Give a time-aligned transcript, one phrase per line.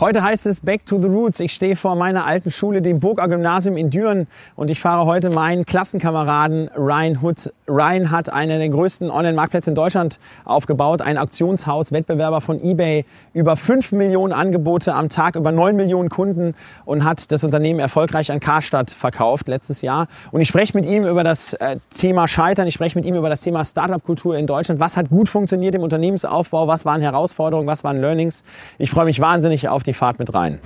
[0.00, 1.40] Heute heißt es Back to the Roots.
[1.40, 5.28] Ich stehe vor meiner alten Schule, dem Burger Gymnasium in Düren und ich fahre heute
[5.28, 7.52] meinen Klassenkameraden Ryan Hood.
[7.68, 13.56] Ryan hat einen der größten Online-Marktplätze in Deutschland aufgebaut, ein Auktionshaus, Wettbewerber von eBay, über
[13.56, 16.54] 5 Millionen Angebote am Tag, über 9 Millionen Kunden
[16.86, 20.08] und hat das Unternehmen erfolgreich an Karstadt verkauft letztes Jahr.
[20.30, 23.28] Und ich spreche mit ihm über das äh, Thema Scheitern, ich spreche mit ihm über
[23.28, 24.80] das Thema Startup-Kultur in Deutschland.
[24.80, 28.44] Was hat gut funktioniert im Unternehmensaufbau, was waren Herausforderungen, was waren Learnings.
[28.78, 30.60] Ich freue mich wahnsinnig auf die die Fahrt mit rein.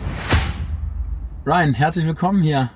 [1.47, 2.71] Ryan, herzlich willkommen hier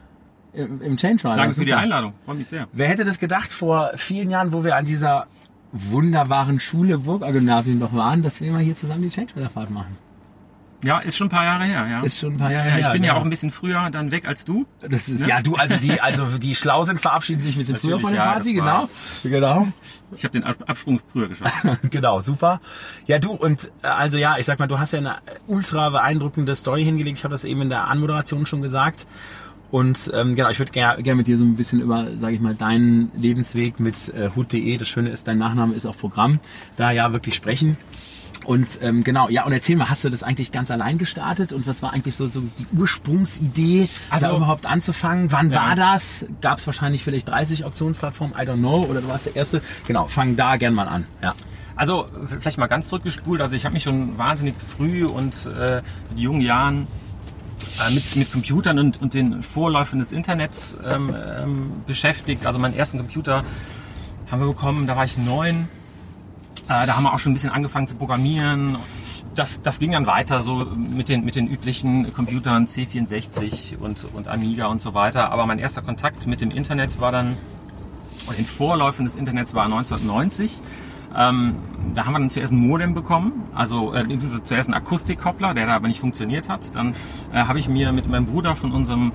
[0.53, 1.37] im, im Change Rider.
[1.37, 2.67] Danke für die Einladung, freue mich sehr.
[2.73, 5.27] Wer hätte das gedacht vor vielen Jahren, wo wir an dieser
[5.73, 9.71] wunderbaren Schule Burger Gymnasium noch waren, dass wir mal hier zusammen die Change Rider Fahrt
[9.71, 9.97] machen?
[10.85, 12.03] Ja, ist schon ein paar Jahre her, ja.
[12.03, 12.87] Ist schon ein paar Jahre ja, her.
[12.87, 13.21] Ich bin ja, genau.
[13.21, 14.65] auch ein bisschen früher dann weg als du.
[14.81, 15.29] Das ist ne?
[15.29, 18.23] ja du, also die, also die schlau sind, verabschieden sich ein bisschen früher von der
[18.23, 18.89] ja, Party, genau.
[19.25, 19.69] Genau.
[20.15, 21.53] Ich habe den Absprung früher geschafft.
[21.91, 22.61] genau, super.
[23.07, 25.17] Ja, du und äh, also ja, ich sag mal, du hast ja eine
[25.49, 27.19] ultra beeindruckende Story hingelegt.
[27.19, 29.07] Ich habe das eben in der Anmoderation schon gesagt.
[29.71, 32.41] Und ähm, genau, ich würde gerne gern mit dir so ein bisschen über, sage ich
[32.41, 36.41] mal, deinen Lebensweg mit äh, hut.de, das Schöne ist, dein Nachname ist auch Programm,
[36.77, 37.77] da ja wirklich sprechen.
[38.49, 41.67] Und ähm, genau, ja, und erzähl mal, hast du das eigentlich ganz allein gestartet und
[41.67, 45.31] was war eigentlich so, so die Ursprungsidee, also da überhaupt anzufangen?
[45.31, 45.57] Wann ja.
[45.57, 46.25] war das?
[46.41, 49.61] Gab es wahrscheinlich vielleicht 30 Auktionsplattformen, I don't know, oder du warst der Erste?
[49.87, 51.07] Genau, fang da gern mal an.
[51.23, 51.35] Ja.
[51.77, 52.07] Also
[52.41, 53.43] vielleicht mal ganz zurückgespult.
[53.43, 56.87] Also ich habe mich schon wahnsinnig früh und äh, in jungen Jahren
[57.87, 62.47] äh, mit, mit Computern und, und den Vorläufen des Internets ähm, ähm, beschäftigt.
[62.47, 63.45] Also meinen ersten Computer
[64.31, 65.69] haben wir bekommen, da war ich neun
[66.69, 68.79] äh, da haben wir auch schon ein bisschen angefangen zu programmieren.
[69.35, 74.29] Das, das ging dann weiter so mit den, mit den üblichen Computern C64 und, und
[74.29, 75.31] Amiga und so weiter.
[75.31, 77.37] Aber mein erster Kontakt mit dem Internet war dann,
[78.27, 80.61] oder den Vorläufen des Internets war 1990.
[81.19, 81.57] Ähm,
[81.95, 84.07] da haben wir dann zuerst ein Modem bekommen, also äh,
[84.45, 86.77] zuerst einen Akustikkoppler, der da aber nicht funktioniert hat.
[86.77, 86.95] Dann
[87.33, 89.13] äh, habe ich mir mit meinem Bruder von unserem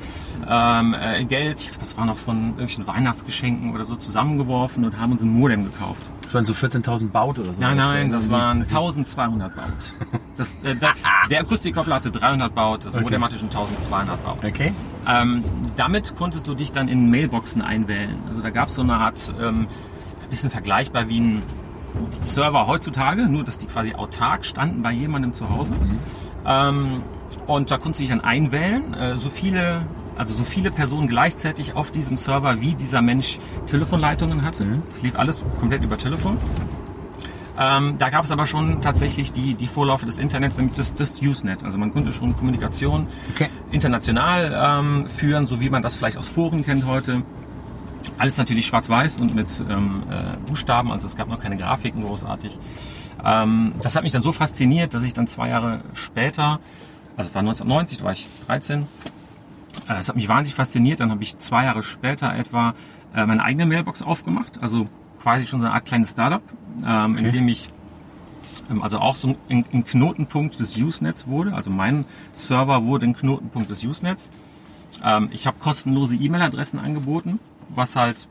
[0.47, 5.21] ähm, äh, Geld, das war noch von irgendwelchen Weihnachtsgeschenken oder so, zusammengeworfen und haben uns
[5.21, 6.01] ein Modem gekauft.
[6.23, 7.61] Das waren so 14.000 Baut oder so?
[7.61, 9.65] Nein, nein, das waren 1200 Baut.
[10.35, 10.89] Das, äh, der,
[11.29, 13.03] der Akustikkoppler hatte 300 Baut, das okay.
[13.03, 14.43] Modem hatte schon 1200 Baut.
[14.43, 14.73] Okay.
[15.07, 15.43] Ähm,
[15.75, 18.17] damit konntest du dich dann in Mailboxen einwählen.
[18.27, 19.67] Also da gab es so eine Art, ähm,
[20.31, 21.43] bisschen vergleichbar wie ein
[22.21, 25.71] Server heutzutage, nur dass die quasi autark standen bei jemandem zu Hause.
[25.73, 25.99] Mhm.
[26.45, 27.01] Ähm,
[27.47, 29.85] und da konntest du dich dann einwählen, äh, so viele,
[30.17, 34.65] also so viele Personen gleichzeitig auf diesem Server, wie dieser Mensch Telefonleitungen hatte.
[34.65, 34.83] Mhm.
[34.91, 36.37] Das lief alles komplett über Telefon.
[37.57, 41.21] Ähm, da gab es aber schon tatsächlich die, die Vorläufe des Internets, nämlich das, das
[41.21, 41.63] Usenet.
[41.63, 43.47] Also man konnte schon Kommunikation okay.
[43.71, 47.21] international ähm, führen, so wie man das vielleicht aus Foren kennt heute.
[48.17, 52.59] Alles natürlich schwarz-weiß und mit ähm, äh, Buchstaben, also es gab noch keine Grafiken großartig.
[53.23, 56.59] Ähm, das hat mich dann so fasziniert, dass ich dann zwei Jahre später,
[57.15, 58.85] also es war 1990, da war ich 13, äh,
[59.87, 60.99] das hat mich wahnsinnig fasziniert.
[60.99, 62.73] Dann habe ich zwei Jahre später etwa
[63.15, 64.87] äh, meine eigene Mailbox aufgemacht, also
[65.21, 66.41] quasi schon so eine Art kleines Startup,
[66.85, 67.25] ähm, okay.
[67.25, 67.69] in dem ich
[68.69, 71.53] ähm, also auch so ein, ein Knotenpunkt des Usenets wurde.
[71.53, 74.29] Also mein Server wurde ein Knotenpunkt des Usenets.
[75.03, 77.39] Ähm, ich habe kostenlose E-Mail-Adressen angeboten
[77.75, 78.27] was halt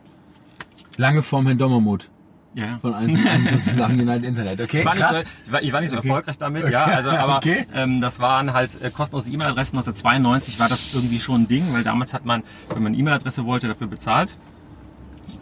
[0.96, 2.08] lange vorm Herrn Dommermut.
[2.54, 2.78] Ja.
[2.78, 4.60] Von 1 zu 1 sozusagen United Internet.
[4.60, 5.16] Okay, ich war nicht so,
[5.46, 6.08] ich war, ich war nicht so okay.
[6.08, 6.72] erfolgreich damit, okay.
[6.72, 7.66] ja, also, aber okay.
[7.74, 9.76] ähm, das waren halt äh, kostenlose E-Mail-Adressen.
[9.78, 13.46] 1992 war das irgendwie schon ein Ding, weil damals hat man, wenn man eine E-Mail-Adresse
[13.46, 14.36] wollte, dafür bezahlt.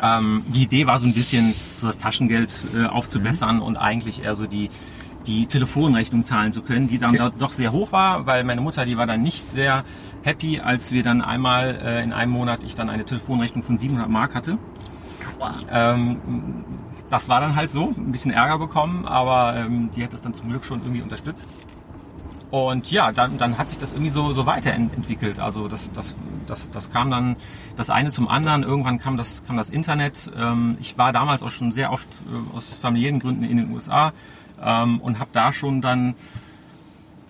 [0.00, 3.62] Ähm, die Idee war so ein bisschen, so das Taschengeld äh, aufzubessern mhm.
[3.62, 4.70] und eigentlich eher so die
[5.26, 7.30] die Telefonrechnung zahlen zu können, die dann okay.
[7.38, 9.84] doch sehr hoch war, weil meine Mutter, die war dann nicht sehr
[10.22, 14.08] happy, als wir dann einmal äh, in einem Monat ich dann eine Telefonrechnung von 700
[14.08, 14.58] Mark hatte.
[15.70, 16.20] Ähm,
[17.08, 20.34] das war dann halt so, ein bisschen Ärger bekommen, aber ähm, die hat das dann
[20.34, 21.48] zum Glück schon irgendwie unterstützt.
[22.50, 25.38] Und ja, dann, dann hat sich das irgendwie so, so weiterentwickelt.
[25.38, 26.16] Also das, das,
[26.46, 27.36] das, das kam dann
[27.76, 28.64] das eine zum anderen.
[28.64, 30.30] Irgendwann kam das, kam das Internet.
[30.36, 34.12] Ähm, ich war damals auch schon sehr oft äh, aus familiären Gründen in den USA
[34.62, 36.14] ähm, und habe da schon dann,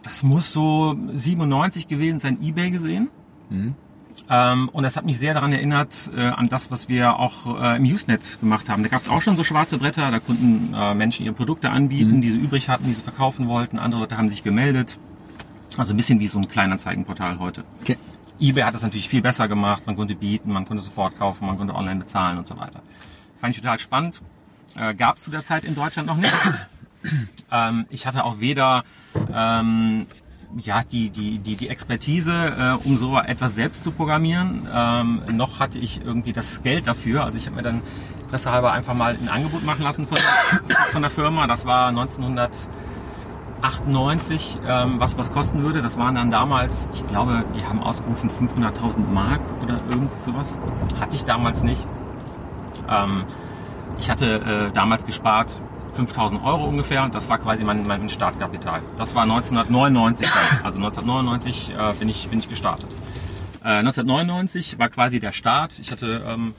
[0.03, 3.09] das muss so 97 gewesen sein, eBay gesehen.
[3.49, 3.75] Mhm.
[4.29, 7.77] Ähm, und das hat mich sehr daran erinnert, äh, an das, was wir auch äh,
[7.77, 8.83] im Usenet gemacht haben.
[8.83, 12.17] Da gab es auch schon so schwarze Bretter, da konnten äh, Menschen ihre Produkte anbieten,
[12.17, 12.21] mhm.
[12.21, 13.79] die sie übrig hatten, die sie verkaufen wollten.
[13.79, 14.99] Andere Leute haben sich gemeldet.
[15.77, 17.65] Also ein bisschen wie so ein Kleinanzeigenportal heute.
[17.81, 17.97] Okay.
[18.41, 19.85] eBay hat das natürlich viel besser gemacht.
[19.87, 22.83] Man konnte bieten, man konnte sofort kaufen, man konnte online bezahlen und so weiter.
[23.41, 24.21] Fand ich total spannend.
[24.77, 26.33] Äh, Gab es zu der Zeit in Deutschland noch nicht.
[27.53, 28.85] ähm, ich hatte auch weder
[29.33, 30.07] ähm,
[30.59, 34.67] ja, die, die, die, die Expertise, äh, um so etwas selbst zu programmieren.
[34.73, 37.25] Ähm, noch hatte ich irgendwie das Geld dafür.
[37.25, 37.83] Also ich habe mir dann
[38.33, 40.17] deshalb einfach mal ein Angebot machen lassen von,
[40.93, 41.47] von der Firma.
[41.47, 45.83] Das war 1998, ähm, was was kosten würde.
[45.83, 50.59] Das waren dann damals, ich glaube, die haben ausgerufen 500.000 Mark oder irgend sowas.
[51.01, 51.87] Hatte ich damals nicht.
[52.89, 53.25] Ähm,
[53.99, 55.61] ich hatte äh, damals gespart
[55.93, 57.09] 5000 Euro ungefähr.
[57.09, 58.81] Das war quasi mein, mein Startkapital.
[58.97, 60.65] Das war 1999 dann.
[60.65, 62.91] Also 1999 äh, bin, ich, bin ich gestartet.
[63.63, 65.79] Äh, 1999 war quasi der Start.
[65.81, 66.55] Ich hatte ähm,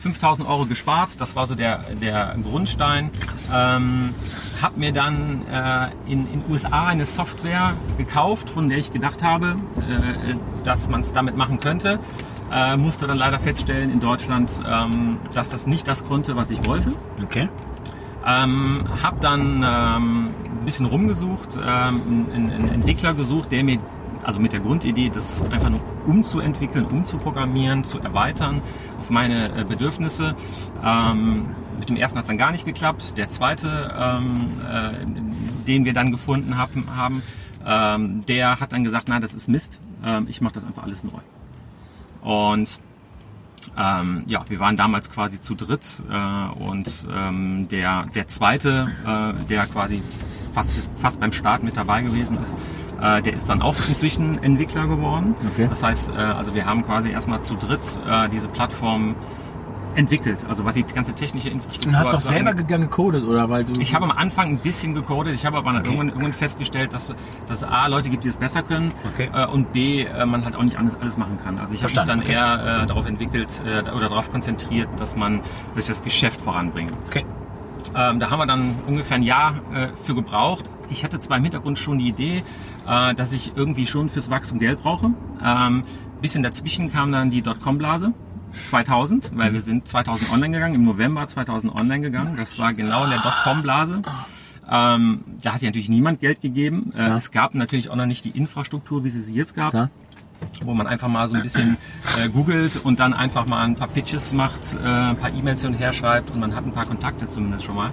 [0.00, 1.20] 5000 Euro gespart.
[1.20, 3.10] Das war so der, der Grundstein.
[3.52, 4.14] Ähm,
[4.62, 9.56] hab mir dann äh, in in USA eine Software gekauft, von der ich gedacht habe,
[9.78, 10.34] äh,
[10.64, 11.98] dass man es damit machen könnte.
[12.52, 16.64] Äh, musste dann leider feststellen in Deutschland, ähm, dass das nicht das konnte, was ich
[16.64, 16.92] wollte.
[17.22, 17.48] Okay.
[18.26, 23.78] Ähm, habe dann ähm, ein bisschen rumgesucht, ähm, einen, einen Entwickler gesucht, der mir,
[24.22, 28.62] also mit der Grundidee, das einfach nur umzuentwickeln, umzuprogrammieren, zu erweitern
[28.98, 30.34] auf meine äh, Bedürfnisse.
[30.84, 33.16] Ähm, mit dem ersten hat es dann gar nicht geklappt.
[33.16, 37.22] Der zweite, ähm, äh, den wir dann gefunden haben, haben
[37.66, 41.02] ähm, der hat dann gesagt, na, das ist Mist, ähm, ich mache das einfach alles
[41.02, 41.20] neu.
[42.22, 42.78] Und
[43.78, 49.44] ähm, ja, wir waren damals quasi zu dritt äh, und ähm, der, der zweite, äh,
[49.46, 50.02] der quasi
[50.54, 52.56] fast, fast beim Start mit dabei gewesen ist,
[53.00, 55.34] äh, der ist dann auch inzwischen Entwickler geworden.
[55.52, 55.66] Okay.
[55.68, 59.14] Das heißt, äh, also wir haben quasi erstmal zu dritt äh, diese Plattform
[59.96, 61.90] entwickelt, also was die ganze technische Infrastruktur.
[61.92, 64.94] Und hast du auch selber gecodet oder weil du Ich habe am Anfang ein bisschen
[64.94, 67.12] gecodet, ich habe aber dann irgendwann, irgendwann festgestellt, dass
[67.46, 69.30] dass es A, Leute gibt, die es besser können Okay.
[69.32, 71.58] äh, und B, äh, man halt auch nicht alles, alles machen kann.
[71.58, 75.16] Also ich habe mich dann Verstanden, eher äh, darauf entwickelt äh, oder darauf konzentriert, dass
[75.16, 75.40] man
[75.74, 76.92] dass ich das Geschäft voranbringe.
[77.08, 77.24] Okay.
[77.94, 79.54] Ähm, da haben wir dann ungefähr ein Jahr
[80.02, 80.64] für gebraucht.
[80.90, 82.42] Ich hatte zwar im Hintergrund schon die Idee,
[82.84, 85.12] dass ich irgendwie schon fürs Wachstum Geld brauche.
[85.44, 85.82] Ähm,
[86.20, 88.12] bisschen dazwischen kam dann die Dotcom-Blase.
[88.68, 92.36] 2000, weil wir sind 2000 online gegangen, im November 2000 online gegangen.
[92.36, 94.02] Das war genau in der Dotcom-Blase.
[94.70, 96.90] Ähm, da hat ja natürlich niemand Geld gegeben.
[96.96, 99.90] Äh, es gab natürlich auch noch nicht die Infrastruktur, wie sie sie jetzt gab Klar.
[100.64, 101.76] wo man einfach mal so ein bisschen
[102.20, 105.70] äh, googelt und dann einfach mal ein paar Pitches macht, äh, ein paar E-Mails hin
[105.72, 107.92] und her schreibt und man hat ein paar Kontakte zumindest schon mal.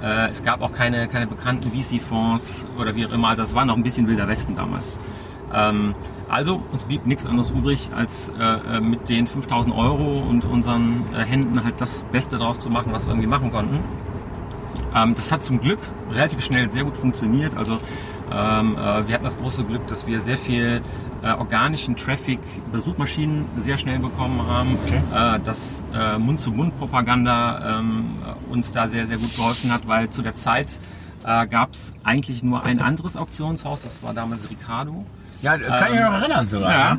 [0.00, 3.64] Äh, es gab auch keine, keine bekannten VC-Fonds oder wie auch immer, also das war
[3.64, 4.86] noch ein bisschen wilder Westen damals.
[5.54, 5.94] Ähm,
[6.28, 11.04] also uns blieb nichts anderes übrig, als äh, äh, mit den 5000 Euro und unseren
[11.14, 13.80] äh, Händen halt das Beste draus zu machen, was wir irgendwie machen konnten.
[14.94, 17.56] Ähm, das hat zum Glück relativ schnell sehr gut funktioniert.
[17.56, 17.78] Also
[18.32, 20.80] ähm, äh, wir hatten das große Glück, dass wir sehr viel
[21.22, 25.02] äh, organischen Traffic über Suchmaschinen sehr schnell bekommen haben, Okay.
[25.14, 28.16] äh, dass äh, Mund-zu-Mund-Propaganda ähm,
[28.50, 30.78] uns da sehr, sehr gut geholfen hat, weil zu der Zeit
[31.24, 35.04] äh, gab es eigentlich nur ein anderes Auktionshaus, das war damals Ricardo.
[35.42, 36.70] Ja, kann ich mich noch erinnern sogar.
[36.70, 36.78] Ja.
[36.78, 36.98] Ja.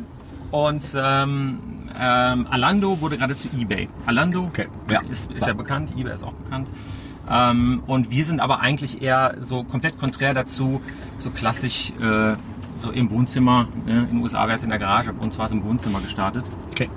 [0.50, 1.58] Und ähm,
[1.98, 3.88] ähm, Alando wurde gerade zu eBay.
[4.06, 6.68] Alando Okay, ja, ist, ist ja bekannt, eBay ist auch bekannt.
[7.30, 10.82] Ähm, und wir sind aber eigentlich eher so komplett konträr dazu,
[11.18, 12.34] so klassisch äh,
[12.76, 13.68] so im Wohnzimmer.
[13.86, 14.00] Ne?
[14.00, 16.44] In den USA wäre es in der Garage, bei uns war es im Wohnzimmer gestartet.
[16.72, 16.90] Okay.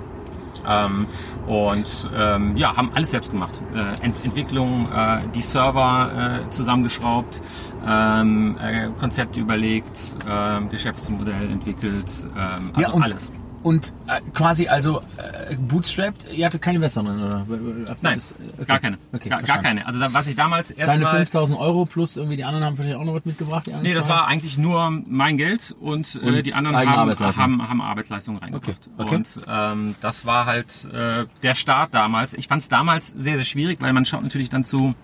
[0.68, 1.06] Ähm,
[1.46, 3.60] und ähm, ja, haben alles selbst gemacht.
[3.74, 7.40] Äh, Ent Entwicklung, äh, die Server äh, zusammengeschraubt,
[7.86, 13.32] ähm, äh, Konzepte überlegt, ähm, Geschäftsmodell entwickelt, ähm, also ja, alles.
[13.62, 17.40] Und äh, quasi also äh, bootstrapped, ihr hattet keine drin, oder?
[17.40, 18.64] Habt ihr Nein, das- okay.
[18.64, 18.98] gar keine.
[19.12, 19.84] Okay, gar, gar keine.
[19.84, 21.16] Also da, was ich damals Deine erstmal...
[21.16, 23.66] 5000 Euro plus irgendwie die anderen haben vielleicht auch noch was mitgebracht?
[23.66, 27.68] Die Nee, das war eigentlich nur mein Geld und, äh, Und die anderen haben, haben,
[27.68, 28.88] haben Arbeitsleistung reingebracht.
[28.96, 29.14] Okay, okay.
[29.16, 32.34] Und ähm, das war halt äh, der Start damals.
[32.34, 34.94] Ich fand es damals sehr, sehr schwierig, weil man schaut natürlich dann zu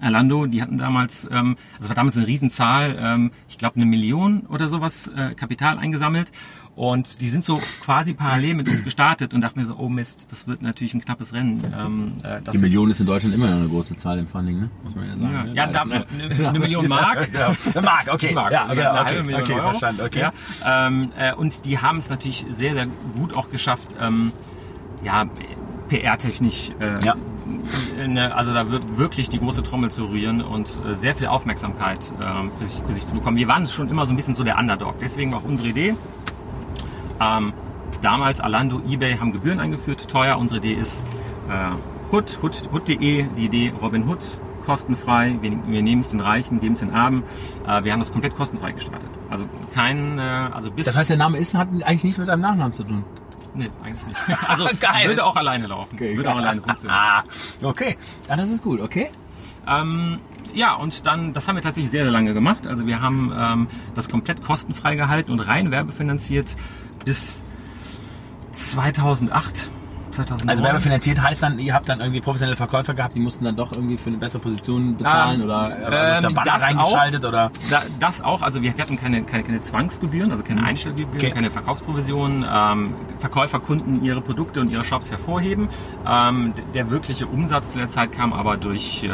[0.00, 4.46] Alando, die hatten damals, ähm, also war damals eine Riesenzahl, ähm, ich glaube eine Million
[4.46, 6.32] oder sowas äh, Kapital eingesammelt.
[6.74, 10.28] Und die sind so quasi parallel mit uns gestartet und dachte mir so, oh Mist,
[10.30, 11.62] das wird natürlich ein knappes Rennen.
[11.78, 14.58] Ähm, äh, das Die Million ist in Deutschland immer noch eine große Zahl im Funding,
[14.58, 14.70] ne?
[14.82, 15.32] Muss man ja sagen.
[15.34, 15.54] Ja, ne?
[15.54, 17.28] ja da, eine, eine Million Mark.
[17.74, 18.32] Eine Mark, okay.
[18.32, 19.68] Mark, Ja, also ja, eine okay, halbe Million okay, Euro.
[19.68, 20.20] verstanden, okay.
[20.20, 20.32] Ja,
[20.86, 24.32] ähm, äh, und die haben es natürlich sehr, sehr gut auch geschafft, ähm,
[25.04, 25.26] ja,
[25.88, 27.14] PR-technisch, äh, Ja.
[28.06, 32.10] ne, also da wird wirklich die große Trommel zu rühren und äh, sehr viel Aufmerksamkeit
[32.20, 33.36] ähm, für, sich, für sich zu bekommen.
[33.36, 35.94] Wir waren schon immer so ein bisschen so der Underdog, deswegen auch unsere Idee.
[37.22, 37.52] Ähm,
[38.00, 40.38] damals Alando, eBay haben Gebühren eingeführt, teuer.
[40.38, 41.02] Unsere Idee ist
[41.48, 45.36] äh, Hood, Hood, Hood.de, die Idee Robin Hood, kostenfrei.
[45.40, 47.22] Wir, wir nehmen es den Reichen, geben es den Armen.
[47.66, 49.08] Äh, wir haben das komplett kostenfrei gestartet.
[49.30, 50.86] Also kein, äh, also bis...
[50.86, 53.04] Das heißt, der Name ist, hat eigentlich nichts mit deinem Nachnamen zu tun.
[53.54, 54.20] nee, eigentlich nicht.
[54.48, 55.08] Also Geil.
[55.08, 55.98] würde auch alleine laufen.
[55.98, 56.98] würde auch alleine funktionieren.
[56.98, 57.24] Ah,
[57.62, 57.96] okay.
[58.28, 59.10] Ja, das ist gut, okay.
[59.66, 60.18] Ähm,
[60.54, 62.66] ja, und dann, das haben wir tatsächlich sehr, sehr lange gemacht.
[62.66, 66.56] Also wir haben ähm, das komplett kostenfrei gehalten und rein werbefinanziert
[67.04, 67.42] bis
[68.52, 69.70] 2008.
[70.12, 70.48] 2009.
[70.50, 73.72] Also werbefinanziert heißt dann, ihr habt dann irgendwie professionelle Verkäufer gehabt, die mussten dann doch
[73.72, 77.82] irgendwie für eine bessere Position bezahlen Ähm, oder ähm, da Banner das reingeschaltet oder Da,
[77.98, 81.30] das auch, also wir hatten keine, keine, keine Zwangsgebühren, also keine Einstellgebühren, Okay.
[81.30, 82.44] keine Verkaufsprovisionen.
[82.50, 85.68] Ähm, Verkäufer konnten ihre Produkte und ihre Shops hervorheben.
[86.06, 89.08] Ähm, der wirkliche Umsatz zu der Zeit kam aber durch äh,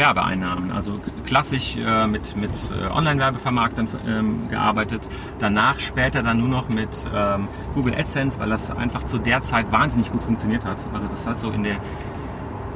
[0.00, 5.06] Werbeeinnahmen, also klassisch äh, mit, mit äh, Online-Werbevermarktern ähm, gearbeitet.
[5.38, 9.70] Danach später dann nur noch mit ähm, Google AdSense, weil das einfach zu der Zeit
[9.70, 10.78] wahnsinnig gut funktioniert hat.
[10.94, 11.76] Also das heißt so in der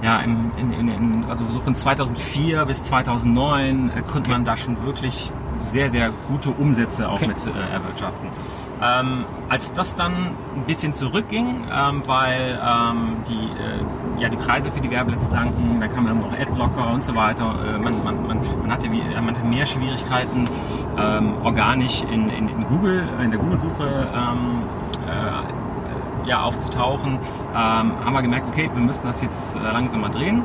[0.02, 4.84] ja, in, in, in, also so von 2004 bis 2009 äh, konnte man da schon
[4.84, 5.30] wirklich
[5.72, 7.28] sehr, sehr gute Umsätze auch Okay.
[7.28, 8.28] mit äh, erwirtschaften.
[8.84, 10.12] Ähm, als das dann
[10.56, 15.80] ein bisschen zurückging, ähm, weil ähm, die, äh, ja, die Preise für die Werbelets danken,
[15.80, 17.54] dann kam dann noch Adblocker und so weiter.
[17.66, 20.48] Äh, man, man, man, man, hatte wie, man hatte mehr Schwierigkeiten,
[20.98, 24.62] ähm, organisch in, in, in Google, in der Google-Suche ähm,
[25.08, 27.18] äh, ja, aufzutauchen,
[27.52, 30.42] ähm, haben wir gemerkt, okay, wir müssen das jetzt äh, langsam mal drehen.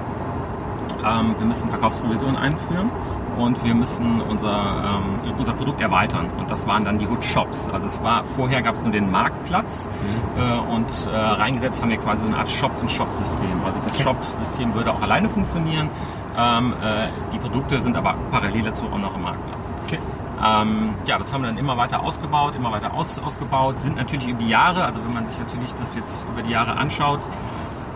[1.01, 2.91] Wir müssen Verkaufsprovisionen einführen
[3.39, 6.29] und wir müssen unser, ähm, unser Produkt erweitern.
[6.37, 7.69] Und das waren dann die Hood Shops.
[7.71, 9.89] Also es war vorher gab es nur den Marktplatz
[10.37, 13.63] äh, und äh, reingesetzt haben wir quasi so eine Art Shop-in-Shop-System.
[13.65, 15.89] Also das Shop-System würde auch alleine funktionieren.
[16.37, 19.73] Ähm, äh, die Produkte sind aber parallel dazu auch noch im Marktplatz.
[19.85, 19.99] Okay.
[20.43, 24.27] Ähm, ja, das haben wir dann immer weiter ausgebaut, immer weiter aus, ausgebaut, sind natürlich
[24.27, 27.27] über die Jahre, also wenn man sich natürlich das jetzt über die Jahre anschaut,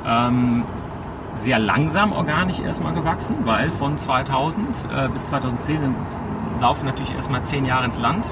[0.05, 0.65] ähm,
[1.35, 5.95] sehr langsam organisch erstmal gewachsen, weil von 2000 äh, bis 2010 sind,
[6.61, 8.31] laufen natürlich erstmal zehn Jahre ins Land.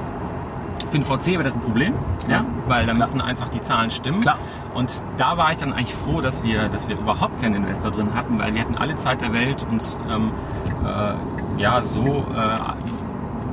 [0.89, 1.93] Für den VC wäre das ein Problem,
[2.27, 3.05] ja, weil da Klar.
[3.07, 4.21] müssen einfach die Zahlen stimmen.
[4.21, 4.37] Klar.
[4.73, 8.13] Und da war ich dann eigentlich froh, dass wir, dass wir überhaupt keinen Investor drin
[8.13, 10.31] hatten, weil wir hatten alle Zeit der Welt, uns ähm,
[10.85, 12.57] äh, ja so äh,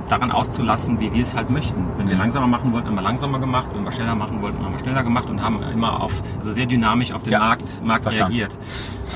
[0.09, 1.87] daran auszulassen, wie wir es halt möchten.
[1.97, 3.69] Wenn wir langsamer machen wollten, haben wir langsamer gemacht.
[3.75, 6.67] Wenn wir schneller machen wollten, haben wir schneller gemacht und haben immer auf, also sehr
[6.67, 8.33] dynamisch auf den Ja, Markt, Markt verstanden.
[8.37, 8.59] reagiert.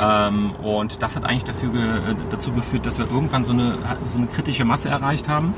[0.00, 3.76] Ähm, und das hat eigentlich dafür äh, dazu geführt, dass wir irgendwann so eine,
[4.08, 5.54] so eine kritische Masse erreicht haben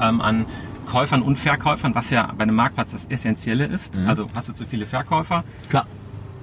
[0.00, 0.46] ähm, an
[0.86, 3.98] Käufern und Verkäufern, was ja bei einem Marktplatz das Essentielle ist.
[4.06, 5.86] Also hast du zu viele Verkäufer, klar.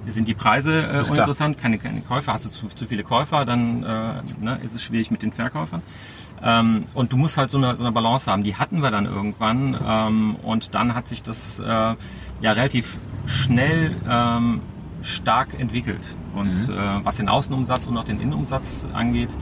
[0.06, 3.82] sind die Preise äh, uninteressant, keine, keine Käufer, hast du zu, zu viele Käufer, dann
[3.82, 5.82] äh, ne, ist es schwierig mit den Verkäufern.
[6.42, 8.42] Ähm, und du musst halt so eine, so eine Balance haben.
[8.42, 11.96] Die hatten wir dann irgendwann ähm, und dann hat sich das äh, ja
[12.52, 14.60] relativ schnell ähm,
[15.04, 16.16] stark entwickelt.
[16.34, 19.36] Und äh, was den Außenumsatz und auch den Innenumsatz angeht.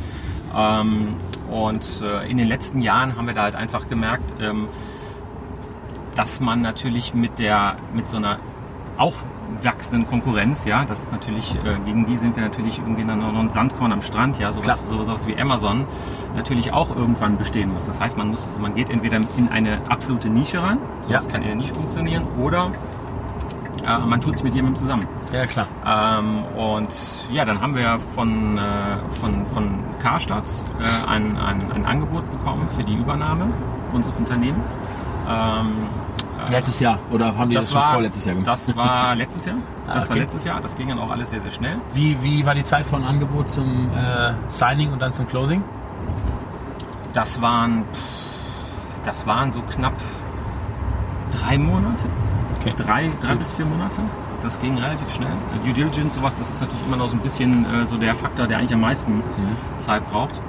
[0.54, 1.14] Ähm,
[1.50, 4.66] und äh, in den letzten Jahren haben wir da halt einfach gemerkt, ähm,
[6.14, 8.38] dass man natürlich mit der mit so einer
[8.98, 9.14] auch
[9.62, 13.38] wachsenden Konkurrenz, ja, das ist natürlich, äh, gegen die sind wir natürlich irgendwie dann noch
[13.38, 15.04] ein Sandkorn am Strand, ja, sowas, Klar.
[15.04, 15.84] sowas, wie Amazon
[16.34, 17.86] natürlich auch irgendwann bestehen muss.
[17.86, 21.30] Das heißt, man muss, man geht entweder in eine absolute Nische rein, sowas Ja.
[21.30, 22.70] kann in der Nische funktionieren, oder
[23.98, 25.06] äh, man tut es mit jemandem zusammen.
[25.32, 25.66] Ja, klar.
[25.86, 26.88] Ähm, und
[27.30, 28.62] ja, dann haben wir von, äh,
[29.20, 33.46] von, von Karstadt äh, ein, ein, ein Angebot bekommen für die Übernahme
[33.92, 34.80] unseres Unternehmens.
[35.28, 35.86] Ähm,
[36.46, 38.48] äh, Letztes Jahr oder haben die das, das schon war, vorletztes Jahr gemacht?
[38.48, 39.56] Das war letztes Jahr.
[39.86, 40.20] Ah, Das war okay.
[40.20, 40.60] letztes Jahr.
[40.60, 41.76] Das ging dann auch alles sehr, sehr schnell.
[41.94, 45.62] Wie, wie war die Zeit von Angebot zum äh, Signing und dann zum Closing?
[47.12, 47.84] Das waren,
[49.04, 49.94] das waren so knapp
[51.30, 52.06] drei Monate.
[52.62, 52.74] Okay.
[52.76, 54.02] Drei, drei bis vier Monate.
[54.40, 55.32] Das ging relativ schnell.
[55.64, 58.46] Due Diligence, sowas, das ist natürlich immer noch so ein bisschen äh, so der Faktor,
[58.46, 59.22] der eigentlich am meisten
[59.78, 60.40] Zeit braucht.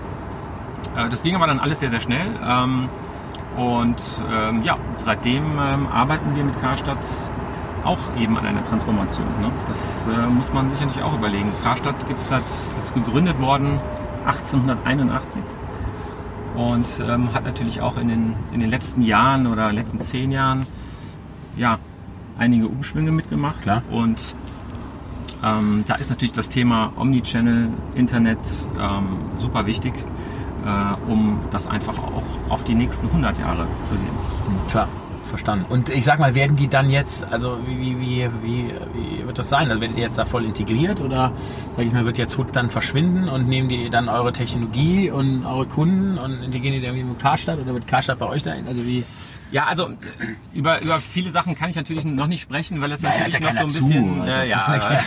[0.96, 2.28] Äh, das ging aber dann alles sehr, sehr schnell.
[2.48, 2.90] Ähm,
[3.58, 4.02] und
[4.32, 7.06] ähm, ja, seitdem ähm, arbeiten wir mit Karstadt
[7.84, 9.26] auch eben an einer Transformation.
[9.42, 9.52] Ne?
[9.68, 11.52] Das äh, muss man sich natürlich auch überlegen.
[11.64, 12.44] Karstadt gibt es seit,
[12.78, 13.80] ist gegründet worden
[14.26, 15.42] 1881
[16.56, 20.66] und ähm, hat natürlich auch in den, in den letzten Jahren oder letzten zehn Jahren
[21.56, 21.78] ja,
[22.38, 23.62] einige Umschwünge mitgemacht.
[23.62, 23.84] Klar.
[23.92, 24.36] Und
[25.44, 28.40] ähm, da ist natürlich das Thema Omnichannel, Internet
[28.80, 29.94] ähm, super wichtig,
[30.66, 34.08] äh, um das einfach auch auf die nächsten 100 Jahre zu heben.
[34.08, 34.88] Hm, Klar,
[35.24, 35.66] verstanden.
[35.70, 39.38] Und ich sag mal, werden die dann jetzt, also wie, wie, wie, wie, wie wird
[39.38, 39.70] das sein?
[39.70, 41.34] Also werdet ihr jetzt da voll integriert oder
[41.76, 45.46] sag ich mal, wird jetzt Hood dann verschwinden und nehmen die dann eure Technologie und
[45.46, 48.66] eure Kunden und integrieren die dann irgendwie mit Karstadt oder wird Karstadt bei euch dahin?
[48.68, 49.04] Also wie?
[49.54, 49.90] Ja, also
[50.54, 53.60] über, über viele Sachen kann ich natürlich noch nicht sprechen, weil es natürlich noch so
[53.60, 54.16] ein bisschen.
[54.16, 54.34] zu, also.
[54.42, 54.66] äh, ja,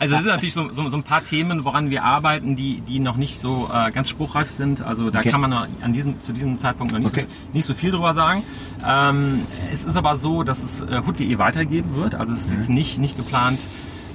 [0.00, 2.98] also es sind natürlich so, so, so ein paar Themen, woran wir arbeiten, die, die
[3.00, 4.82] noch nicht so äh, ganz spruchreif sind.
[4.82, 5.30] Also da Okay.
[5.30, 7.26] kann man an diesem, zu diesem Zeitpunkt noch nicht, Okay.
[7.28, 8.42] so, nicht so viel drüber sagen.
[8.84, 12.14] Ähm, es ist aber so, dass es äh, Hood.de weitergeben wird.
[12.14, 12.74] Also es ist jetzt Mhm.
[12.76, 13.58] nicht, nicht geplant,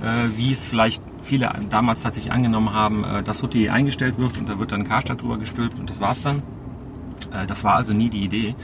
[0.01, 4.49] äh, wie es vielleicht viele damals tatsächlich angenommen haben, äh, dass Hutti eingestellt wird und
[4.49, 6.41] da wird dann Karstadt drüber gestülpt und das war's dann.
[7.31, 8.55] Äh, das war also nie die Idee.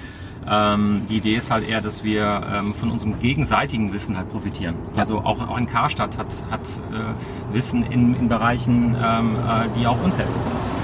[0.49, 4.75] Ähm, die Idee ist halt eher, dass wir ähm, von unserem gegenseitigen Wissen halt profitieren.
[4.97, 9.87] Also auch, auch ein Karstadt hat, hat äh, Wissen in, in Bereichen, ähm, äh, die
[9.87, 10.33] auch uns helfen.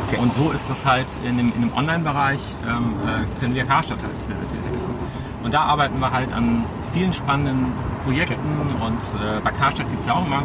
[0.07, 0.17] Okay.
[0.21, 4.01] Und so ist das halt in dem, in dem Online-Bereich, ähm, äh, können wir Karstadt
[4.01, 4.95] halt sehr, sehr helfen.
[5.43, 7.67] Und da arbeiten wir halt an vielen spannenden
[8.03, 8.85] Projekten okay.
[8.85, 10.43] und äh, bei Karstadt gibt es ja auch immer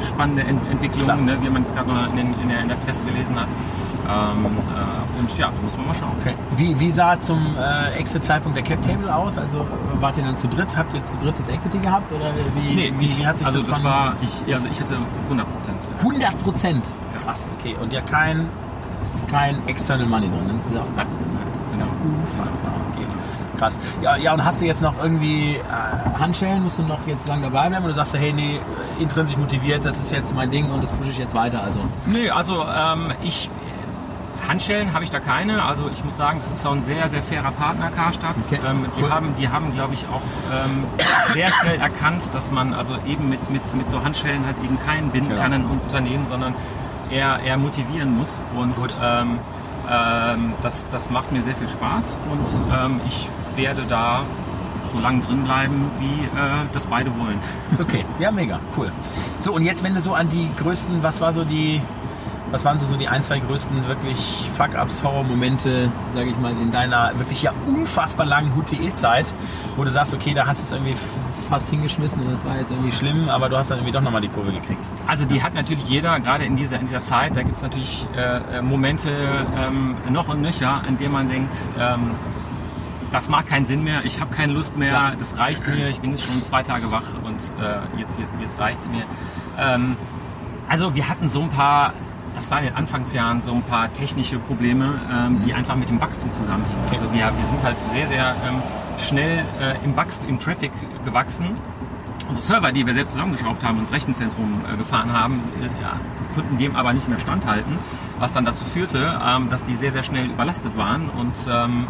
[0.00, 3.38] spannende Ent Entwicklungen, ne, wie man es gerade in, in, der, in der Presse gelesen
[3.38, 3.48] hat.
[4.08, 6.12] Ähm, äh, und ja, da muss man mal schauen.
[6.20, 6.34] Okay.
[6.56, 9.38] Wie, wie sah zum äh, Exit-Zeitpunkt der Cap-Table aus?
[9.38, 9.66] Also
[10.00, 10.76] wart ihr dann zu dritt?
[10.76, 12.10] Habt ihr zu dritt das Equity gehabt?
[12.12, 14.96] Oder wie, nee, wie, wie hat sich also das, das war ich, also ich hatte
[15.24, 15.76] 100 Prozent.
[15.98, 16.94] 100 Prozent?
[17.22, 17.76] Krass, okay.
[17.80, 18.48] Und ja kein,
[19.30, 20.56] kein External Money drin.
[20.56, 21.51] Das ist auch Wahnsinn.
[21.62, 22.72] Das ist ja unfassbar.
[22.92, 23.06] Okay
[23.62, 23.78] krass.
[24.00, 26.62] Ja, ja, und hast du jetzt noch irgendwie äh, Handschellen?
[26.62, 27.84] Musst du noch jetzt lang dabei bleiben?
[27.84, 28.60] Oder sagst du, hey, nee,
[28.98, 31.62] intrinsisch motiviert, das ist jetzt mein Ding und das pushe ich jetzt weiter?
[31.62, 31.80] Also.
[32.06, 33.48] Nee, also ähm, ich.
[34.48, 35.64] Handschellen habe ich da keine.
[35.64, 38.34] Also ich muss sagen, das ist so ein sehr, sehr fairer Partner, Karstadt.
[38.44, 38.58] Okay.
[38.66, 39.08] Ähm, die, cool.
[39.08, 40.20] haben, die haben, glaube ich, auch
[40.52, 40.84] ähm,
[41.32, 45.10] sehr schnell erkannt, dass man also eben mit, mit, mit so Handschellen halt eben keinen
[45.10, 45.42] binden genau.
[45.42, 46.56] kann in Unternehmen, sondern
[47.08, 48.42] eher, eher motivieren muss.
[48.56, 49.38] Und ähm,
[49.92, 54.24] ähm, das, das macht mir sehr viel Spaß und ähm, ich werde da
[54.90, 57.38] so lange drin bleiben, wie äh, das beide wollen.
[57.80, 58.92] Okay, ja, mega, cool.
[59.38, 61.80] So, und jetzt, wenn du so an die größten, was war so die,
[62.50, 67.18] was waren so die ein, zwei größten wirklich Fuck-Ups, Horror-Momente, sage ich mal, in deiner
[67.18, 69.34] wirklich ja unfassbar langen HTE-Zeit,
[69.76, 70.96] wo du sagst, okay, da hast du es irgendwie
[71.52, 74.22] fast hingeschmissen und es war jetzt irgendwie schlimm, aber du hast dann irgendwie doch nochmal
[74.22, 74.82] die Kurve gekriegt.
[75.06, 78.08] Also die hat natürlich jeder, gerade in dieser, in dieser Zeit, da gibt es natürlich
[78.16, 79.10] äh, äh, Momente
[79.58, 82.12] ähm, noch und nöcher, an denen man denkt, ähm,
[83.10, 85.12] das mag keinen Sinn mehr, ich habe keine Lust mehr, Klar.
[85.18, 88.58] das reicht mir, ich bin jetzt schon zwei Tage wach und äh, jetzt, jetzt, jetzt
[88.58, 89.04] reicht's mir.
[89.58, 89.96] Ähm,
[90.70, 91.92] also wir hatten so ein paar,
[92.32, 95.58] das war in den Anfangsjahren so ein paar technische Probleme, ähm, die mhm.
[95.58, 96.80] einfach mit dem Wachstum zusammenhängen.
[96.90, 98.62] Also wir, wir sind halt sehr, sehr ähm,
[99.02, 100.72] schnell äh, im Wachstum, im Traffic
[101.04, 101.50] gewachsen.
[102.28, 106.00] Unsere Server, die wir selbst zusammengeschraubt haben, ins Rechenzentrum äh, gefahren haben, äh, ja,
[106.34, 107.78] konnten dem aber nicht mehr standhalten,
[108.18, 111.86] was dann dazu führte, ähm, dass die sehr, sehr schnell überlastet waren und ähm,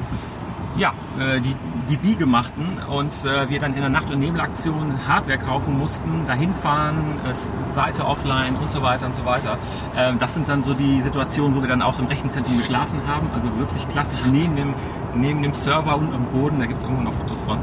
[0.77, 1.55] ja, äh, die,
[1.89, 6.25] die Biege machten und äh, wir dann in der Nacht- und Nebelaktion Hardware kaufen mussten,
[6.27, 9.59] dahin fahren, äh, Seite offline und so weiter und so weiter.
[9.97, 13.29] Ähm, das sind dann so die Situationen, wo wir dann auch im Rechenzentrum geschlafen haben,
[13.35, 14.75] also wirklich klassisch neben dem,
[15.15, 17.59] neben dem Server und am Boden, da gibt es irgendwo noch Fotos von.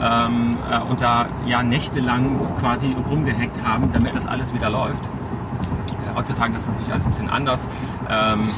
[0.00, 5.06] Ähm, äh, und da ja nächtelang quasi rumgehackt haben, damit das alles wieder läuft.
[5.06, 7.68] Äh, heutzutage ist das natürlich alles ein bisschen anders.
[8.08, 8.48] Ähm,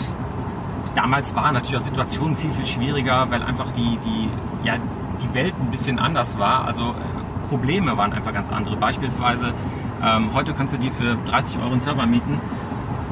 [0.95, 4.29] damals war natürlich auch Situationen viel, viel schwieriger, weil einfach die, die,
[4.67, 4.75] ja,
[5.21, 6.65] die Welt ein bisschen anders war.
[6.65, 8.77] Also äh, Probleme waren einfach ganz andere.
[8.77, 9.53] Beispielsweise,
[10.03, 12.41] ähm, heute kannst du dir für 30 Euro einen Server mieten,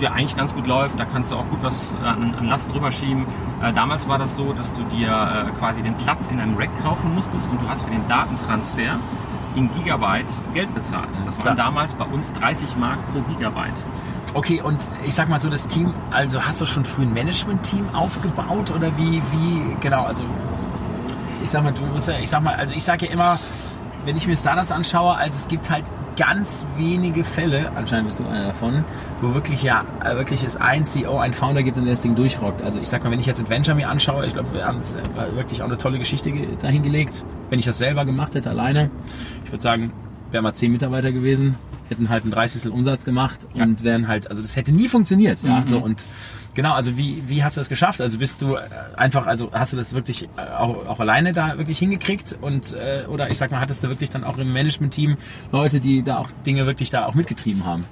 [0.01, 0.99] der eigentlich ganz gut läuft.
[0.99, 3.27] Da kannst du auch gut was an, an Last drüber schieben.
[3.63, 6.71] Äh, damals war das so, dass du dir äh, quasi den Platz in einem Rack
[6.83, 8.99] kaufen musstest und du hast für den Datentransfer
[9.59, 11.09] in Gigabyte Geld bezahlt.
[11.25, 13.85] Das waren damals bei uns 30 Mark pro Gigabyte.
[14.35, 17.89] Okay, und ich sag mal so, das Team, also hast du schon früh ein Management-Team
[17.93, 20.25] aufgebaut oder wie, wie, genau, also
[21.43, 23.37] ich sag mal, du musst ja, ich sag mal, also ich sage ja immer,
[24.05, 25.85] wenn ich mir Startups anschaue, also es gibt halt
[26.19, 28.85] ganz wenige Fälle, anscheinend bist du einer davon,
[29.21, 32.61] wo wirklich ja wirklich es ein CEO, ein Founder gibt und der das Ding durchrockt.
[32.63, 34.97] Also ich sag mal, wenn ich jetzt Adventure mir anschaue, ich glaube, wir haben es
[35.35, 37.25] wirklich auch eine tolle Geschichte dahingelegt.
[37.51, 38.91] Wenn ich das selber gemacht hätte, alleine,
[39.45, 39.93] ich würde sagen,
[40.33, 41.57] wären mal zehn Mitarbeiter gewesen,
[41.89, 42.71] hätten halt einen 30.
[42.71, 43.65] Umsatz gemacht ja.
[43.65, 45.43] und wären halt, also das hätte nie funktioniert.
[45.43, 45.67] Ja, mhm.
[45.67, 46.07] so und
[46.55, 48.01] genau, also wie, wie hast du das geschafft?
[48.01, 48.61] Also bist du äh,
[48.97, 53.05] einfach, also hast du das wirklich äh, auch, auch alleine da wirklich hingekriegt und äh,
[53.09, 55.17] oder ich sag mal, hattest du wirklich dann auch im Management-Team
[55.53, 57.85] Leute, die da auch Dinge wirklich da auch mitgetrieben haben?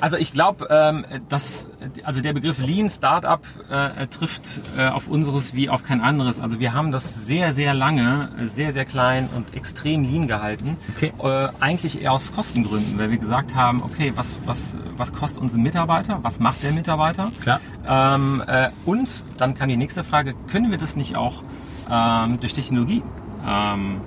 [0.00, 1.68] Also ich glaube, ähm, dass
[2.04, 6.40] also der Begriff Lean Startup äh, trifft äh, auf unseres wie auf kein anderes.
[6.40, 10.76] Also wir haben das sehr sehr lange sehr sehr klein und extrem lean gehalten.
[10.96, 11.12] Okay.
[11.22, 15.58] Äh, eigentlich eher aus Kostengründen, weil wir gesagt haben, okay, was was was kostet unser
[15.58, 16.18] Mitarbeiter?
[16.22, 17.30] Was macht der Mitarbeiter?
[17.40, 17.60] Klar.
[17.86, 21.42] Ähm, äh, und dann kam die nächste Frage: Können wir das nicht auch
[21.90, 23.02] ähm, durch Technologie
[23.46, 24.00] ähm,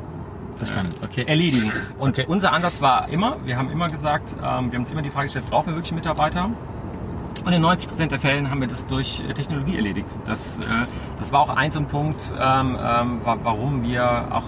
[0.58, 0.96] Verstanden.
[1.04, 1.26] Okay.
[1.28, 1.72] erledigen.
[2.00, 2.26] Und okay.
[2.28, 5.26] unser Ansatz war immer, wir haben immer gesagt, ähm, wir haben uns immer die Frage
[5.26, 6.50] gestellt, brauchen wir wirklich Mitarbeiter?
[7.44, 10.08] Und in 90 Prozent der Fällen haben wir das durch äh, Technologie erledigt.
[10.26, 10.63] Das, äh,
[11.20, 14.44] das war auch ein so ein Punkt, ähm, ähm, warum wir auch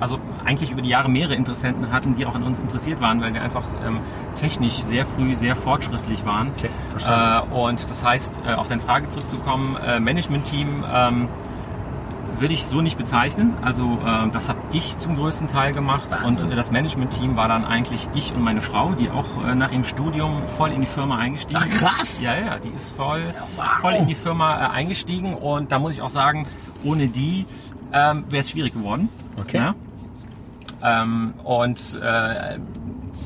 [0.00, 3.34] also eigentlich über die Jahre mehrere Interessenten hatten, die auch an uns interessiert waren, weil
[3.34, 4.00] wir einfach ähm,
[4.34, 6.50] technisch sehr früh sehr fortschrittlich waren.
[6.50, 6.70] Okay,
[7.06, 11.28] äh, und das heißt, äh, auf deine Frage zurückzukommen, äh, Management-Team, ähm,
[12.42, 13.54] würde ich so nicht bezeichnen.
[13.62, 16.48] Also äh, das habe ich zum größten Teil gemacht Wahnsinn.
[16.48, 19.72] und äh, das Management-Team war dann eigentlich ich und meine Frau, die auch äh, nach
[19.72, 22.14] ihrem Studium voll in die Firma eingestiegen Ach, krass.
[22.14, 22.22] ist.
[22.22, 23.64] Ja, ja, die ist voll, wow.
[23.80, 26.46] voll in die Firma äh, eingestiegen und da muss ich auch sagen,
[26.84, 27.46] ohne die
[27.92, 29.08] ähm, wäre es schwierig geworden.
[29.38, 29.58] Okay.
[29.58, 29.74] Ja?
[30.82, 32.58] Ähm, und äh,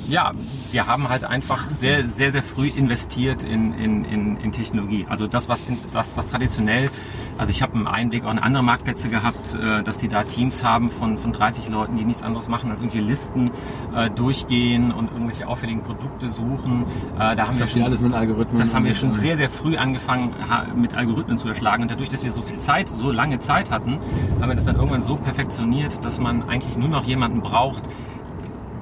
[0.08, 0.32] ja,
[0.70, 5.06] wir haben halt einfach sehr, sehr, sehr früh investiert in, in, in, in Technologie.
[5.08, 6.90] Also das, was, in, das, was traditionell,
[7.38, 10.64] also ich habe einen Einblick auch in andere Marktplätze gehabt, äh, dass die da Teams
[10.64, 13.50] haben von, von 30 Leuten, die nichts anderes machen, als irgendwelche Listen
[13.94, 16.84] äh, durchgehen und irgendwelche auffälligen Produkte suchen.
[17.14, 19.76] Äh, da haben wir schon, alles mit Algorithmen Das haben wir schon sehr, sehr früh
[19.76, 20.34] angefangen,
[20.74, 21.82] mit Algorithmen zu erschlagen.
[21.82, 23.98] Und dadurch, dass wir so viel Zeit, so lange Zeit hatten,
[24.40, 27.88] haben wir das dann irgendwann so perfektioniert, dass man eigentlich nur noch jemanden braucht,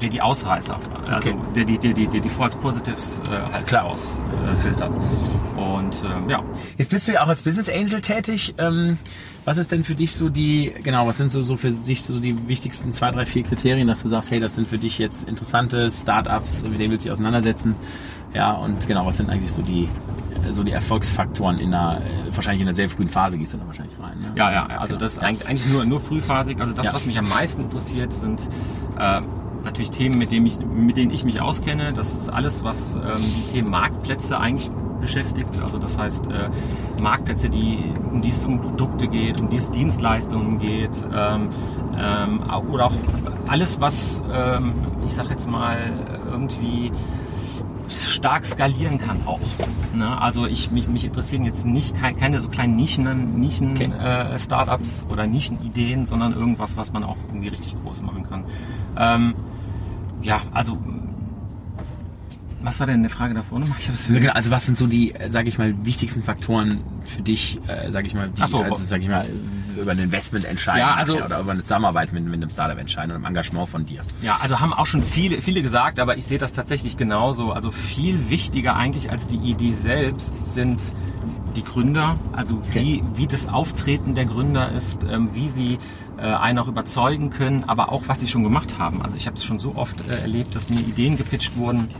[0.05, 1.35] der die Ausreißer, also Okay.
[1.57, 3.85] der die, der die, der die False Positives äh, halt Klar.
[3.85, 4.93] ausfiltert.
[4.95, 5.61] Äh.
[5.61, 6.43] Und ähm, ja,
[6.77, 8.55] Jetzt bist du ja auch als Business Angel tätig.
[8.59, 8.99] Ähm,
[9.47, 12.19] was ist denn für dich so die, genau, was sind so, so für dich so
[12.21, 15.29] die wichtigsten zwei, drei, vier Kriterien, dass du sagst, hey, das sind für dich jetzt
[15.29, 17.75] interessante Startups, mit denen willst du dich auseinandersetzen?
[18.35, 19.89] Ja, und genau, was sind eigentlich so die,
[20.51, 23.67] so die Erfolgsfaktoren in einer, äh, wahrscheinlich in einer sehr frühen Phase gehst du da
[23.67, 24.19] wahrscheinlich rein.
[24.21, 24.33] Ne?
[24.37, 24.67] ja, ja.
[24.67, 25.01] Also Genau.
[25.01, 26.59] das eigentlich, eigentlich nur, nur frühphasig.
[26.61, 26.95] Also das, Ja.
[26.95, 28.49] was mich am meisten interessiert, sind
[28.99, 29.21] äh,
[29.65, 31.93] natürlich Themen, mit denen, ich, mit denen ich mich auskenne.
[31.93, 35.61] Das ist alles, was ähm, die Themen Marktplätze eigentlich beschäftigt.
[35.63, 36.49] Also das heißt äh,
[37.01, 41.51] Marktplätze, die um die es um Produkte geht, um die es Dienstleistungen geht ähm,
[41.99, 42.95] ähm, oder auch
[43.49, 44.73] alles, was ähm,
[45.07, 45.77] ich sag jetzt mal
[46.31, 46.91] irgendwie
[47.89, 49.41] stark skalieren kann auch.
[49.95, 50.21] Ne?
[50.21, 53.93] Also ich mich, mich interessieren jetzt nicht keine, keine so kleinen Nischen, Nischen Okay.
[53.93, 58.45] äh, Startups oder Nischenideen, sondern irgendwas, was man auch irgendwie richtig groß machen kann.
[58.97, 59.35] Ähm,
[60.25, 60.79] ja, also
[62.65, 63.35] was war denn eine Frage?
[63.79, 67.21] Ich hab's Also, genau, also was sind so die, sage ich mal, wichtigsten Faktoren für
[67.21, 69.29] dich, äh, sage ich mal, die, so, also, sag ich mal,
[69.79, 73.11] über ein Investment entscheiden Ja, also- oder über eine Zusammenarbeit mit, mit einem Startup entscheiden
[73.11, 74.01] oder einem Engagement von dir?
[74.23, 77.53] Ja, also haben auch schon viele, viele gesagt, aber ich sehe das tatsächlich genauso.
[77.53, 80.81] Also viel wichtiger eigentlich als die Idee selbst sind
[81.57, 85.79] die Gründer, also wie, wie das Auftreten der Gründer ist, ähm, wie sie
[86.17, 89.03] äh, einen auch überzeugen können, aber auch was sie schon gemacht haben.
[89.03, 91.91] Also ich habe es schon so oft äh, erlebt, dass mir Ideen gepitcht wurden,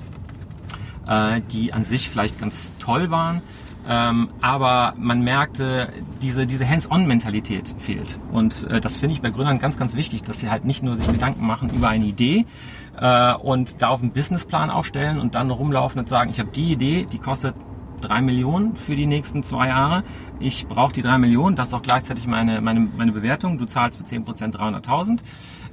[1.09, 3.43] äh, die an sich vielleicht ganz toll waren.
[3.87, 8.19] Ähm, aber man merkte, diese, diese Hands-on-Mentalität fehlt.
[8.33, 10.97] Und äh, das finde ich bei Gründern ganz, ganz wichtig, dass sie halt nicht nur
[10.97, 12.47] sich Gedanken machen über eine Idee
[12.99, 16.73] äh, und da auf einen Businessplan aufstellen und dann rumlaufen und sagen, ich habe die
[16.73, 17.55] Idee, die kostet
[18.07, 20.03] drei Millionen für die nächsten zwei Jahre.
[20.41, 23.59] Ich brauche die drei Millionen, das ist auch gleichzeitig meine, meine, meine Bewertung.
[23.59, 25.19] Du zahlst für 10% 300.000.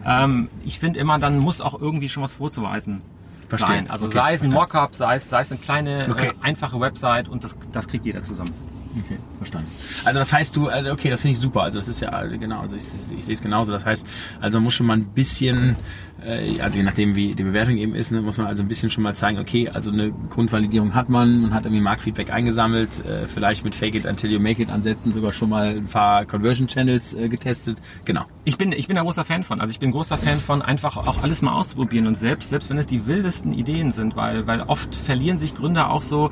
[0.05, 3.01] Ähm, ich finde immer, dann muss auch irgendwie schon was vorzuweisen
[3.49, 3.75] Verstehe.
[3.77, 3.89] sein.
[3.89, 4.49] Also Okay, sei es ein.
[4.51, 6.27] Mockup, sei es, sei es eine kleine, Okay.
[6.29, 8.51] äh, einfache Website und das, das kriegt jeder zusammen.
[8.93, 9.69] Okay, verstanden.
[10.03, 11.63] Also das heißt du, also okay, das finde ich super.
[11.63, 13.71] Also das ist ja äh, genau, also ich, ich sehe es genauso.
[13.71, 14.05] Das heißt,
[14.41, 15.77] also man muss schon mal ein bisschen,
[16.25, 18.89] äh, also je nachdem wie die Bewertung eben ist, ne, muss man also ein bisschen
[18.89, 23.27] schon mal zeigen, okay, also eine Grundvalidierung hat man, man hat irgendwie Marktfeedback eingesammelt, äh,
[23.27, 26.67] vielleicht mit Fake it until you make it Ansätzen sogar schon mal ein paar Conversion
[26.67, 27.77] Channels äh, getestet.
[28.03, 28.25] Genau.
[28.43, 29.61] Ich bin, ich bin ein großer Fan von.
[29.61, 32.77] Also ich bin großer Fan von einfach auch alles mal auszuprobieren und selbst, selbst wenn
[32.77, 36.29] es die wildesten Ideen sind, weil, weil oft verlieren sich Gründer auch so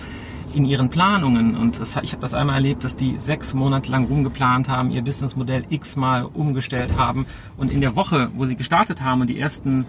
[0.54, 4.06] in ihren Planungen und das, ich habe das einmal erlebt, dass die sechs Monate lang
[4.06, 7.26] rumgeplant haben, ihr Businessmodell x-mal umgestellt haben
[7.58, 9.86] und in der Woche, wo sie gestartet haben und die ersten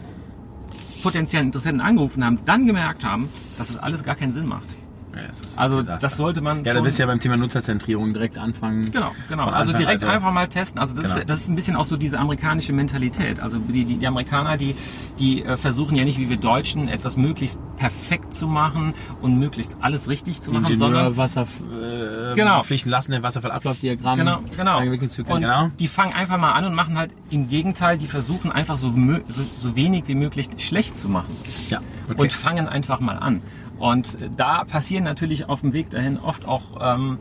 [1.03, 4.69] potenziellen Interessenten angerufen haben, dann gemerkt haben, dass das alles gar keinen Sinn macht.
[5.15, 8.39] Ja, das Also das sollte man Ja, da bist du ja beim Thema Nutzerzentrierung direkt
[8.39, 8.91] anfangen.
[8.93, 9.45] Genau, genau.
[9.47, 10.79] Also Anfang, direkt also- einfach mal testen.
[10.81, 11.19] Also das, Genau.
[11.21, 13.41] ist, das ist ein bisschen auch so diese amerikanische Mentalität.
[13.41, 14.75] Also die, die, die Amerikaner, die,
[15.19, 19.77] die äh, versuchen ja nicht wie wir Deutschen etwas möglichst perfekt zu machen und möglichst
[19.81, 22.63] alles richtig zu machen, Ingenieur, sondern Wasser, äh, Genau.
[22.63, 24.81] Pflichten lassen, der Wasserfallablaufdiagramm Genau, genau.
[25.09, 25.37] zu können.
[25.37, 25.71] Und Genau.
[25.79, 28.91] die fangen einfach mal an und machen halt im Gegenteil, die versuchen einfach so,
[29.29, 31.35] so, so wenig wie möglich schlecht zu machen.
[31.69, 32.21] Ja, okay.
[32.21, 33.43] Und fangen einfach mal an.
[33.81, 37.19] Und da passieren natürlich auf dem Weg dahin oft auch ähm,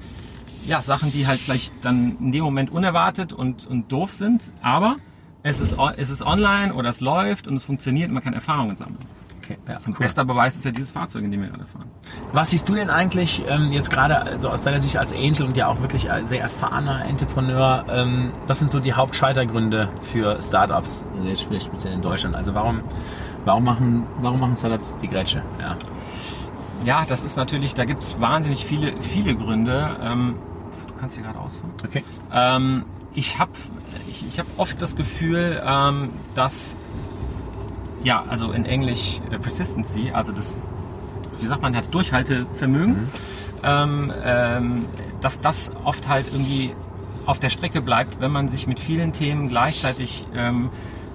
[0.68, 4.98] ja, Sachen, die halt vielleicht dann in dem Moment unerwartet und, und doof sind, aber
[5.42, 8.76] es ist, es ist online oder es läuft und es funktioniert und man kann Erfahrungen
[8.76, 9.00] sammeln.
[9.42, 9.96] Okay, ja, cool.
[9.98, 11.90] bester Beweis ist ja dieses Fahrzeug, in dem wir gerade fahren.
[12.34, 15.58] Was siehst du denn eigentlich ähm, jetzt gerade also aus deiner Sicht als Angel und
[15.58, 17.86] ja auch wirklich als sehr erfahrener Entrepreneur?
[17.90, 22.36] Ähm, was sind so die Hauptscheitergründe für Startups, jetzt vielleicht speziell in Deutschland?
[22.36, 22.82] Also warum,
[23.46, 25.42] warum machen, warum machen Startups die Grätsche?
[25.60, 25.78] Ja.
[26.86, 29.98] Ja, das ist natürlich, da gibt es wahnsinnig viele, viele Gründe.
[30.02, 30.36] Ähm,
[30.88, 31.72] du kannst hier gerade ausfahren.
[31.86, 32.04] Okay.
[32.34, 33.52] Ähm, ich habe
[34.10, 36.78] ich, ich hab oft das Gefühl, ähm, dass,
[38.04, 40.56] ja, also in Englisch äh, Persistency, also das,
[41.42, 43.10] wie sagt man, das Durchhaltevermögen,
[43.64, 44.86] ähm, ähm,
[45.22, 46.74] dass das oft halt irgendwie
[47.26, 50.70] auf der Strecke bleibt, wenn man sich mit vielen Themen gleichzeitig ähm,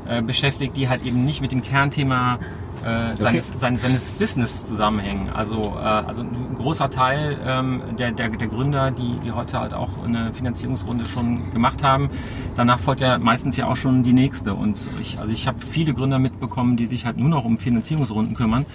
[0.06, 2.38] äh, beschäftigt, die halt eben nicht mit dem Kernthema
[2.84, 3.58] äh, seines, okay.
[3.58, 5.30] seines, seines Business zusammenhängen.
[5.30, 9.74] Also, äh, also ein großer Teil ähm, der, der, der Gründer, die, die heute halt
[9.74, 12.10] auch eine Finanzierungsrunde schon gemacht haben,
[12.56, 14.54] danach folgt ja meistens ja auch schon die nächste.
[14.54, 18.34] Und ich, also ich habe viele Gründer mitbekommen, die sich halt nur noch um Finanzierungsrunden
[18.34, 18.66] kümmern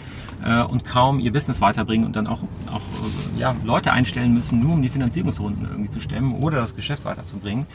[0.43, 2.41] äh, und kaum ihr Business weiterbringen und dann auch,
[2.73, 2.81] auch
[3.35, 7.05] äh, ja, Leute einstellen müssen, nur um die Finanzierungsrunden irgendwie zu stemmen oder das Geschäft
[7.05, 7.65] weiterzubringen.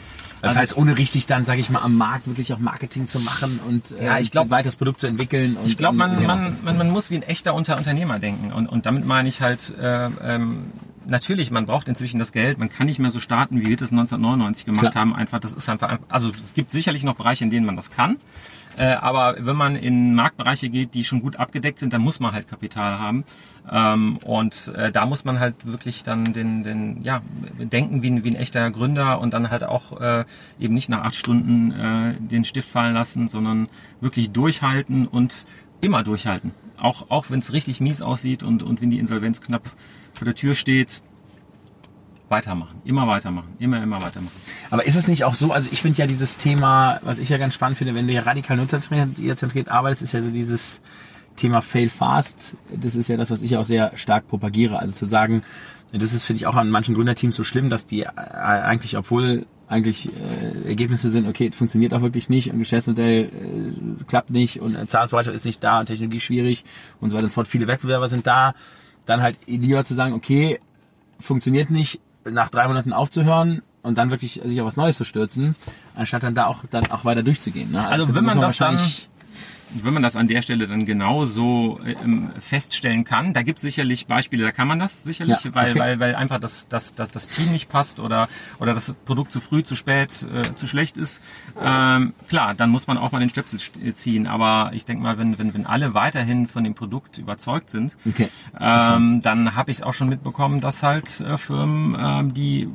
[0.45, 3.19] Das also, heißt, ohne richtig dann, sage ich mal, am Markt wirklich auch Marketing zu
[3.19, 5.57] machen und äh, ja, ich glaub, weiteres Produkt zu entwickeln.
[5.57, 6.27] Und, ich glaube, man, ja.
[6.27, 8.53] man, man, man muss wie ein echter Unter Unternehmer denken.
[8.53, 10.71] Und, und damit meine ich halt, äh, ähm,
[11.07, 13.89] natürlich, man braucht inzwischen das Geld, man kann nicht mehr so starten, wie wir das
[13.89, 14.93] 1999 gemacht Klar.
[14.93, 15.15] haben.
[15.15, 18.17] Einfach, das ist einfach, also es gibt sicherlich noch Bereiche, in denen man das kann.
[18.77, 22.33] Äh, aber wenn man in Marktbereiche geht, die schon gut abgedeckt sind, dann muss man
[22.33, 23.23] halt Kapital haben.
[23.71, 27.21] Ähm, und äh, da muss man halt wirklich dann den, den ja,
[27.59, 30.25] denken wie ein, wie ein echter Gründer und dann halt auch äh,
[30.59, 33.69] eben nicht nach acht Stunden äh, den Stift fallen lassen, sondern
[34.01, 35.45] wirklich durchhalten und
[35.81, 36.51] immer durchhalten.
[36.77, 39.63] Auch, auch wenn es richtig mies aussieht und, und wenn die Insolvenz knapp
[40.13, 41.01] vor der Tür steht,
[42.35, 44.35] weitermachen, immer weitermachen, immer, immer weitermachen.
[44.69, 47.37] Aber ist es nicht auch so, also ich finde ja dieses Thema, was ich ja
[47.37, 50.81] ganz spannend finde, wenn du ja radikal nutzerzentriert arbeitest, ist ja so dieses
[51.37, 52.55] Thema Fail Fast.
[52.75, 54.79] Das ist ja das, was ich auch sehr stark propagiere.
[54.79, 55.43] Also zu sagen,
[55.93, 59.45] das ist, finde ich, auch an manchen Gründerteams so schlimm, dass die äh, eigentlich, obwohl
[59.67, 64.89] eigentlich äh, Ergebnisse sind, okay, funktioniert auch wirklich nicht und Geschäftsmodell äh, klappt nicht und
[64.89, 66.65] Zahlungsbereitschaft ist nicht da und Technologie schwierig
[66.99, 67.47] und so weiter und so fort.
[67.47, 68.53] Viele Wettbewerber sind da.
[69.05, 70.59] Dann halt lieber zu sagen, okay,
[71.19, 75.55] funktioniert nicht, nach drei Monaten aufzuhören und dann wirklich sich auf was Neues zu stürzen,
[75.95, 77.71] anstatt dann da auch dann auch weiter durchzugehen.
[77.71, 77.79] Ne?
[77.79, 78.79] Also, also wenn man das dann
[79.83, 84.07] wenn man das an der Stelle dann genauso ähm, feststellen kann, da gibt es sicherlich
[84.07, 85.55] Beispiele, da kann man das sicherlich, ja, okay.
[85.55, 89.31] weil, weil, weil einfach das, das, das, das Team nicht passt oder, oder das Produkt
[89.31, 91.21] zu früh, zu spät, äh, zu schlecht ist.
[91.61, 93.59] Ähm, klar, dann muss man auch mal den Stöpsel
[93.93, 94.27] ziehen.
[94.27, 98.29] Aber ich denke mal, wenn, wenn, wenn alle weiterhin von dem Produkt überzeugt sind, okay.
[98.59, 102.69] ähm, dann habe ich es auch schon mitbekommen, dass halt äh, Firmen, äh, die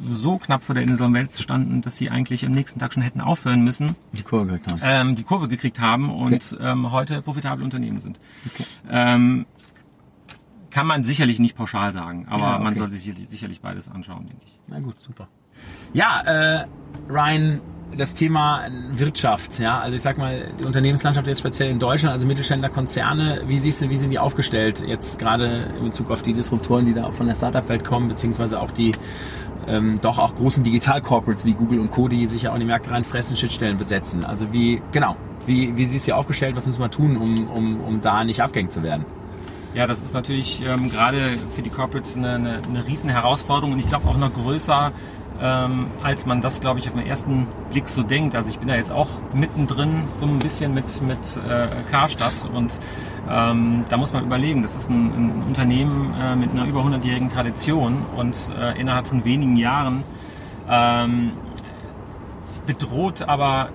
[0.00, 3.62] so knapp vor der Insolvenz standen, dass sie eigentlich am nächsten Tag schon hätten aufhören
[3.62, 7.64] müssen, die Kurve gekriegt haben, ähm, die Kurve gekriegt haben und und ähm, heute profitable
[7.64, 8.18] Unternehmen sind.
[8.52, 8.64] Okay.
[8.90, 9.46] Ähm,
[10.70, 12.64] kann man sicherlich nicht pauschal sagen, aber ja, okay.
[12.64, 14.58] man sollte sich sicherlich beides anschauen, denke ich.
[14.68, 15.28] Na gut, super.
[15.92, 16.66] Ja, äh,
[17.10, 17.60] Ryan,
[17.96, 22.26] das Thema Wirtschaft, ja, also ich sag mal, die Unternehmenslandschaft jetzt speziell in Deutschland, also
[22.26, 26.32] Mittelständler Konzerne, wie siehst du, wie sind die aufgestellt jetzt gerade in Bezug auf die
[26.32, 28.92] Disruptoren, die da von der Startup-Welt kommen, beziehungsweise auch die
[29.66, 32.66] ähm, doch auch großen Digital-Corporates wie Google und Co., die sich ja auch in die
[32.66, 34.24] Märkte reinfressen, Schnittstellen besetzen.
[34.24, 36.56] Also wie, genau, wie, wie siehst du aufgestellt?
[36.56, 39.04] Was müssen wir tun, um, um, um da nicht abgängig zu werden?
[39.74, 41.18] Ja, das ist natürlich ähm, gerade
[41.54, 44.92] für die Corporates eine, eine, eine riesen Herausforderung und ich glaube auch noch größer,
[45.42, 48.36] ähm, als man das, glaube ich, auf den ersten Blick so denkt.
[48.36, 52.78] Also ich bin da jetzt auch mittendrin so ein bisschen mit, mit äh, Karstadt und
[53.28, 57.30] ähm, da muss man überlegen, das ist ein, ein Unternehmen äh, mit einer über 100-jährigen
[57.30, 60.04] Tradition und äh, innerhalb von wenigen Jahren
[60.70, 61.32] ähm,
[62.66, 63.70] bedroht aber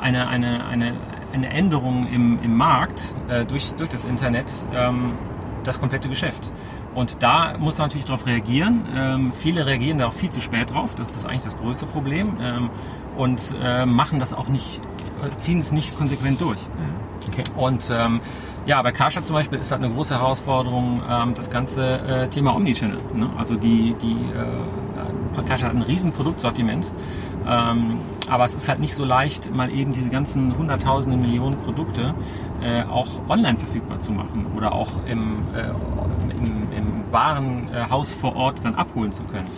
[0.00, 0.94] eine, eine, eine,
[1.32, 5.12] eine Änderung im, im Markt äh, durch, durch das Internet ähm,
[5.64, 6.50] das komplette Geschäft.
[6.94, 8.84] Und da muss man natürlich darauf reagieren.
[8.94, 10.94] Ähm, viele reagieren da auch viel zu spät drauf.
[10.94, 12.36] Das, das ist eigentlich das größte Problem.
[12.40, 12.70] Ähm,
[13.16, 14.80] und äh, machen das auch nicht,
[15.22, 16.60] äh, ziehen es nicht konsequent durch.
[17.28, 17.44] Okay.
[17.56, 18.20] Und ähm,
[18.66, 22.54] ja, bei Karstadt zum Beispiel ist halt eine große Herausforderung ähm, das ganze äh, Thema
[22.54, 22.98] Omnichannel.
[23.14, 23.28] Ne?
[23.36, 26.92] Also die, die äh, Karstadt hat ein riesen Produktsortiment
[27.48, 32.14] ähm, aber es ist halt nicht so leicht, mal eben diese ganzen hunderttausenden Millionen Produkte
[32.62, 35.70] äh, auch online verfügbar zu machen oder auch im, äh,
[36.30, 39.48] im, im Warenhaus vor Ort dann abholen zu können.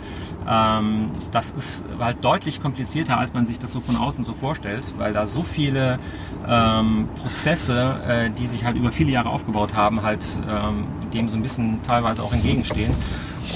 [0.47, 4.85] Ähm, das ist halt deutlich komplizierter, als man sich das so von außen so vorstellt,
[4.97, 5.97] weil da so viele
[6.47, 11.35] ähm, Prozesse, äh, die sich halt über viele Jahre aufgebaut haben, halt ähm, dem so
[11.35, 12.93] ein bisschen teilweise auch entgegenstehen.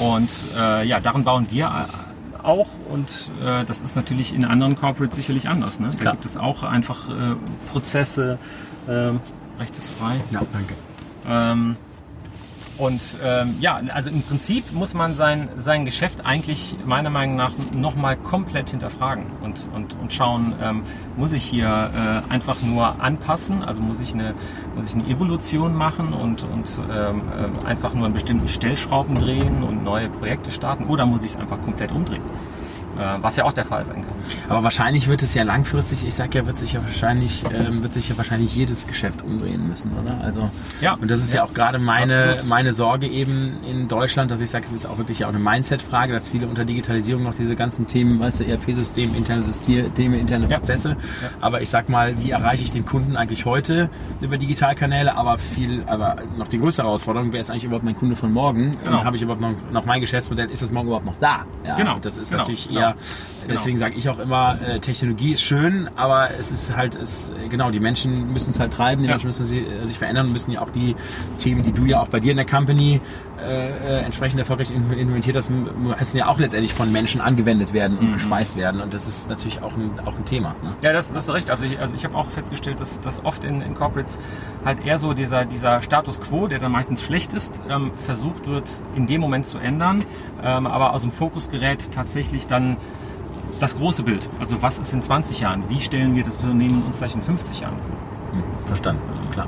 [0.01, 1.71] Und äh, ja, daran bauen wir
[2.43, 5.79] auch und äh, das ist natürlich in anderen Corporates sicherlich anders.
[5.79, 5.89] Ne?
[5.91, 6.13] Da Klar.
[6.13, 7.35] gibt es auch einfach äh,
[7.71, 8.37] Prozesse.
[8.87, 9.11] Äh,
[9.59, 10.15] rechts ist frei.
[10.31, 10.73] Ja, danke.
[11.27, 11.75] Ähm,
[12.79, 17.51] und ähm, ja, also im Prinzip muss man sein, sein Geschäft eigentlich meiner Meinung nach
[17.75, 20.83] nochmal komplett hinterfragen und, und, und schauen, ähm,
[21.17, 24.33] muss ich hier äh, einfach nur anpassen, also muss ich eine,
[24.75, 29.61] muss ich eine Evolution machen und, und ähm, äh, einfach nur an bestimmten Stellschrauben drehen
[29.61, 32.23] und neue Projekte starten oder muss ich es einfach komplett umdrehen?
[32.99, 34.11] Äh, was ja auch der Fall sein kann.
[34.49, 37.93] Aber wahrscheinlich wird es ja langfristig, ich sag ja, wird sich ja wahrscheinlich, ähm, wird
[37.93, 40.19] sich ja wahrscheinlich jedes Geschäft umdrehen müssen, oder?
[40.23, 40.49] Also
[40.81, 40.93] Ja.
[41.01, 41.43] und das ist ja, Ja.
[41.45, 42.45] auch gerade meine, Absolut.
[42.49, 45.39] meine Sorge eben in Deutschland, dass ich sage, es ist auch wirklich ja auch eine
[45.39, 50.47] Mindset-Frage, dass viele unter Digitalisierung noch diese ganzen Themen, weißt du, ERP-System, interne Systeme, interne
[50.47, 50.57] Ja.
[50.57, 50.97] Prozesse.
[51.39, 55.15] Aber ich sag mal, wie erreiche ich den Kunden eigentlich heute über Digitalkanäle?
[55.15, 58.75] Aber viel, aber noch die größere Herausforderung, wer ist eigentlich überhaupt mein Kunde von morgen?
[58.83, 59.03] Genau.
[59.03, 60.49] Habe ich überhaupt noch, noch mein Geschäftsmodell?
[60.51, 61.45] Ist das morgen überhaupt noch da?
[61.65, 61.97] Ja, Genau.
[62.01, 62.41] Das ist Genau.
[62.43, 63.53] natürlich Genau.
[63.53, 67.31] eher, deswegen sage ich auch immer, äh, Technologie ist schön, aber es ist halt, es,
[67.49, 69.13] genau, die Menschen müssen es halt treiben, die Ja.
[69.13, 70.95] Menschen müssen sich, äh, sich verändern und müssen ja auch die
[71.37, 72.99] Themen, die du ja auch bei dir in der Company
[73.41, 77.95] äh, äh, entsprechend erfolgreich im- implementiert hast, müssen ja auch letztendlich von Menschen angewendet werden
[77.97, 78.07] Mhm.
[78.07, 80.49] und gespeist werden und das ist natürlich auch ein, auch ein Thema.
[80.61, 80.73] Ne?
[80.81, 81.49] Ja, das, das ist recht.
[81.49, 84.19] Also ich, also ich habe auch festgestellt, dass, dass oft in, in Corporates
[84.65, 88.69] halt eher so dieser, dieser Status quo, der dann meistens schlecht ist, ähm, versucht wird
[88.97, 90.03] in dem Moment zu ändern,
[90.43, 92.75] ähm, aber aus dem Fokus gerät tatsächlich dann
[93.59, 94.29] das große Bild.
[94.39, 95.69] Also was ist in 20 Jahren?
[95.69, 98.09] Wie stellen wir das Unternehmen uns vielleicht in 50 Jahren vor?
[98.67, 99.47] Verstanden, klar.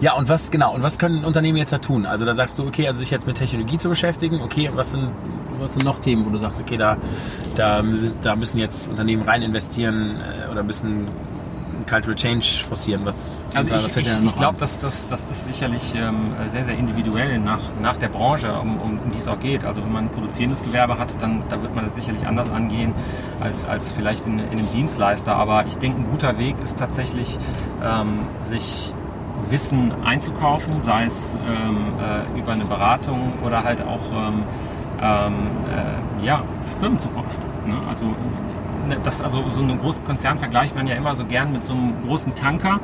[0.00, 2.06] Ja, und was genau, und was können Unternehmen jetzt da tun?
[2.06, 5.08] Also da sagst du, okay, also sich jetzt mit Technologie zu beschäftigen, okay, was sind,
[5.58, 6.96] was sind noch Themen, wo du sagst, okay, da,
[7.56, 7.82] da,
[8.22, 11.08] da müssen jetzt Unternehmen rein investieren äh, oder müssen
[11.90, 13.04] Cultural Change forcieren?
[13.04, 14.58] Was, Also ich, ich, ich glaube, an?
[14.58, 18.98] dass das, das ist sicherlich ähm, sehr, sehr individuell nach, nach der Branche, um, um,
[19.00, 19.64] um die es auch geht.
[19.64, 22.94] Also wenn man ein produzierendes Gewerbe hat, dann da wird man das sicherlich anders angehen
[23.40, 25.34] als, als vielleicht in, in einem Dienstleister.
[25.34, 27.38] Aber ich denke, ein guter Weg ist tatsächlich,
[27.82, 28.94] ähm, sich
[29.48, 34.44] Wissen einzukaufen, sei es ähm, äh, über eine Beratung oder halt auch ähm,
[35.02, 35.34] ähm,
[36.22, 36.44] äh, ja,
[36.78, 37.38] Firmenzukunft.
[37.66, 37.74] Ne?
[37.88, 38.04] Also
[39.02, 42.00] das, also so einen großen Konzern vergleicht man ja immer so gern mit so einem
[42.02, 42.80] großen Tanker.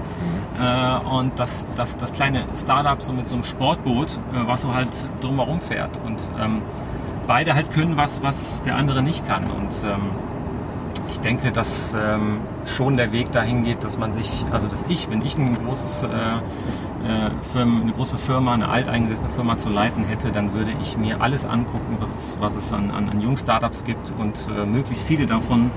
[0.59, 4.75] Äh, und das, das, das kleine Startup so mit so einem Sportboot, äh, was so
[4.75, 4.89] halt
[5.21, 5.91] drumherum fährt.
[6.05, 6.63] Und ähm,
[7.27, 9.45] beide halt können was, was der andere nicht kann.
[9.45, 10.11] Und ähm,
[11.11, 15.11] ich denke, dass ähm, schon der Weg dahin geht, dass man sich, also dass ich,
[15.11, 20.05] wenn ich ein großes äh, äh, Firmen, eine große Firma, eine alteingesessene Firma zu leiten
[20.05, 23.37] hätte, dann würde ich mir alles angucken, was es, was es an, an, an jungen
[23.37, 25.71] Startups gibt und äh, möglichst viele davon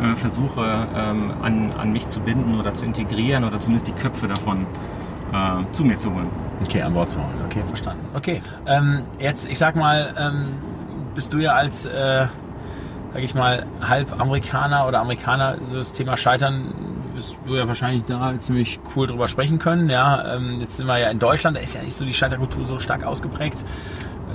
[0.00, 4.28] äh, versuche ähm, an, an mich zu binden oder zu integrieren oder zumindest die Köpfe
[4.28, 4.66] davon
[5.32, 6.28] äh, zu mir zu holen.
[6.62, 7.34] Okay, an Bord zu holen.
[7.46, 8.06] Okay, verstanden.
[8.14, 10.44] Okay, ähm, jetzt, ich sag mal, ähm,
[11.14, 11.86] bist du ja als,
[13.12, 16.74] äh, sag ich mal, halb Amerikaner oder Amerikaner, so das Thema Scheitern,
[17.14, 19.90] wirst du ja wahrscheinlich da ziemlich cool drüber sprechen können.
[19.90, 22.64] Ja, ähm, jetzt sind wir ja in Deutschland, da ist ja nicht so die Scheiterkultur
[22.64, 23.64] so stark ausgeprägt.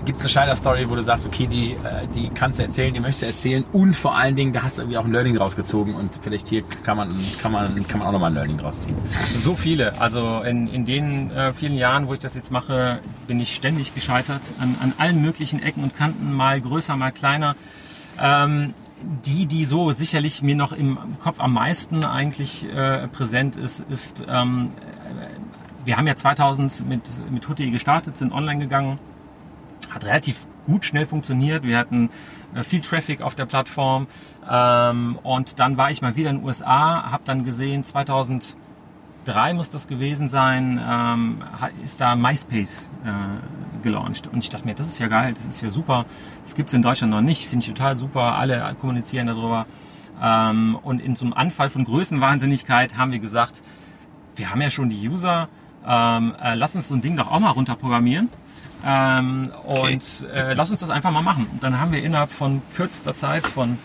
[0.05, 2.99] Gibt es eine Scheiter-Story, wo du sagst, okay, die, äh, die kannst du erzählen, die
[2.99, 5.95] möchtest du erzählen und vor allen Dingen, da hast du irgendwie auch ein Learning rausgezogen
[5.95, 7.09] und vielleicht hier kann man,
[7.41, 8.95] kann man, kann man auch nochmal ein Learning draus ziehen.
[9.09, 9.99] So viele.
[9.99, 13.95] Also in, in den äh, vielen Jahren, wo ich das jetzt mache, bin ich ständig
[13.95, 14.41] gescheitert.
[14.59, 17.55] An, an allen möglichen Ecken und Kanten, mal größer, mal kleiner.
[18.19, 18.73] Ähm,
[19.25, 24.25] die, die so sicherlich mir noch im Kopf am meisten eigentlich äh, präsent ist, ist,
[24.27, 28.99] ähm, äh, wir haben ja 2000 mit, mit Hutti gestartet, sind online gegangen,
[29.91, 31.63] hat relativ gut schnell funktioniert.
[31.63, 32.09] Wir hatten
[32.55, 34.07] äh, viel Traffic auf der Plattform
[34.49, 37.83] ähm, und dann war ich mal wieder in den USA, habe dann gesehen
[39.27, 41.43] 2003 muss das gewesen sein, ähm,
[41.83, 44.27] ist da MySpace äh, gelauncht.
[44.27, 46.05] Und ich dachte mir, das ist ja geil, das ist ja super,
[46.43, 49.65] das gibt's in Deutschland noch nicht, finde ich total super, alle kommunizieren darüber.
[50.21, 53.61] Ähm, und in so einem Anfall von Größenwahnsinnigkeit haben wir gesagt,
[54.35, 55.49] wir haben ja schon die User,
[55.85, 58.29] ähm, äh, lass uns so ein Ding doch auch mal runterprogrammieren.
[58.85, 61.47] Ähm, Und äh, lass uns das einfach mal machen.
[61.51, 63.77] Und dann haben wir innerhalb von kürzester Zeit, von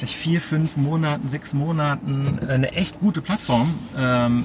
[0.00, 4.44] vielleicht vier, fünf Monaten, sechs Monaten, äh, eine echt gute Plattform ähm,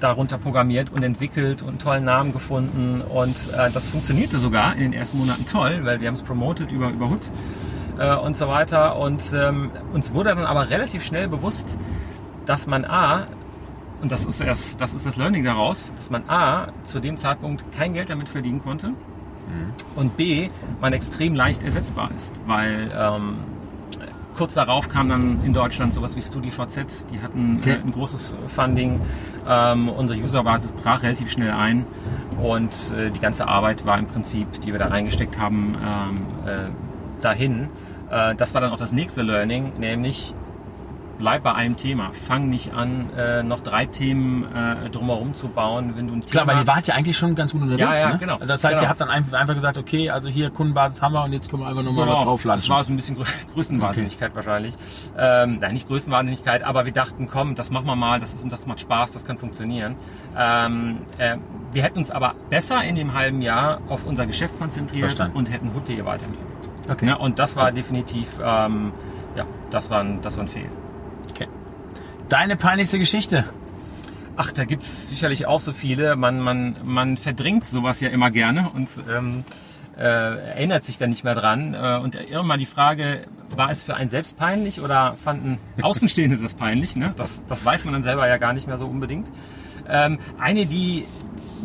[0.00, 3.00] darunter programmiert und entwickelt und einen tollen Namen gefunden.
[3.00, 6.70] Und äh, das funktionierte sogar in den ersten Monaten toll, weil wir haben es promoted
[6.70, 7.30] über, über Hood
[7.98, 8.96] äh, und so weiter.
[8.98, 11.76] Und ähm, uns wurde dann aber relativ schnell bewusst,
[12.46, 13.26] dass man A,
[14.00, 17.64] und das ist, erst, das ist das Learning daraus, dass man A, zu dem Zeitpunkt
[17.72, 18.92] kein Geld damit verdienen konnte
[19.94, 20.48] und B,
[20.80, 23.38] man extrem leicht ersetzbar ist, weil ähm,
[24.38, 27.72] kurz darauf kam dann in Deutschland sowas wie StudiVZ, die hatten Okay.
[27.72, 29.00] äh, ein großes Funding,
[29.48, 31.84] ähm, unsere Userbasis brach relativ schnell ein
[32.40, 37.20] und äh, die ganze Arbeit war im Prinzip, die wir da reingesteckt haben, ähm, äh,
[37.20, 37.68] dahin.
[38.10, 40.34] Äh, das war dann auch das nächste Learning, nämlich
[41.18, 42.10] bleib bei einem Thema.
[42.26, 46.44] Fang nicht an, äh, noch drei Themen äh, drumherum zu bauen, wenn du ein Klar,
[46.44, 46.54] Thema...
[46.56, 47.88] weil ihr wart ja eigentlich schon ganz gut unterwegs.
[47.88, 48.18] Ja, ja, ne?
[48.18, 48.38] genau.
[48.38, 48.82] Das heißt, Genau.
[48.82, 51.68] ihr habt dann einfach, gesagt, okay, also hier Kundenbasis haben wir und jetzt können wir
[51.68, 54.74] einfach nochmal Genau, drauf Das war so ein bisschen Grö Größenwahnsinnigkeit wahrscheinlich.
[55.18, 58.66] Ähm, nein, nicht Größenwahnsinnigkeit, aber wir dachten, komm, das machen wir mal, das, ist, das
[58.66, 59.96] macht Spaß, das kann funktionieren.
[60.36, 61.36] Ähm, äh,
[61.72, 65.36] wir hätten uns aber besser in dem halben Jahr auf unser Geschäft konzentriert Verstanden.
[65.36, 66.48] und hätten Hood.de weiterentwickelt.
[66.90, 67.06] Okay.
[67.08, 68.92] Ja, und das war definitiv, ähm,
[69.36, 70.68] ja, das war ein, das war ein Fehl.
[71.30, 71.48] Okay.
[72.28, 73.44] Deine peinlichste Geschichte?
[74.36, 76.14] Ach, da gibt's sicherlich auch so viele.
[76.14, 79.44] Man, man, man verdrängt sowas ja immer gerne und ähm,
[79.96, 81.74] äh, erinnert sich dann nicht mehr dran.
[81.74, 86.54] Äh, und irgendwann die Frage, war es für einen selbst peinlich oder fanden Außenstehende das
[86.54, 86.94] peinlich?
[86.94, 87.12] Ne?
[87.16, 89.28] Das, das weiß man dann selber ja gar nicht mehr so unbedingt.
[89.88, 91.04] Ähm, eine, die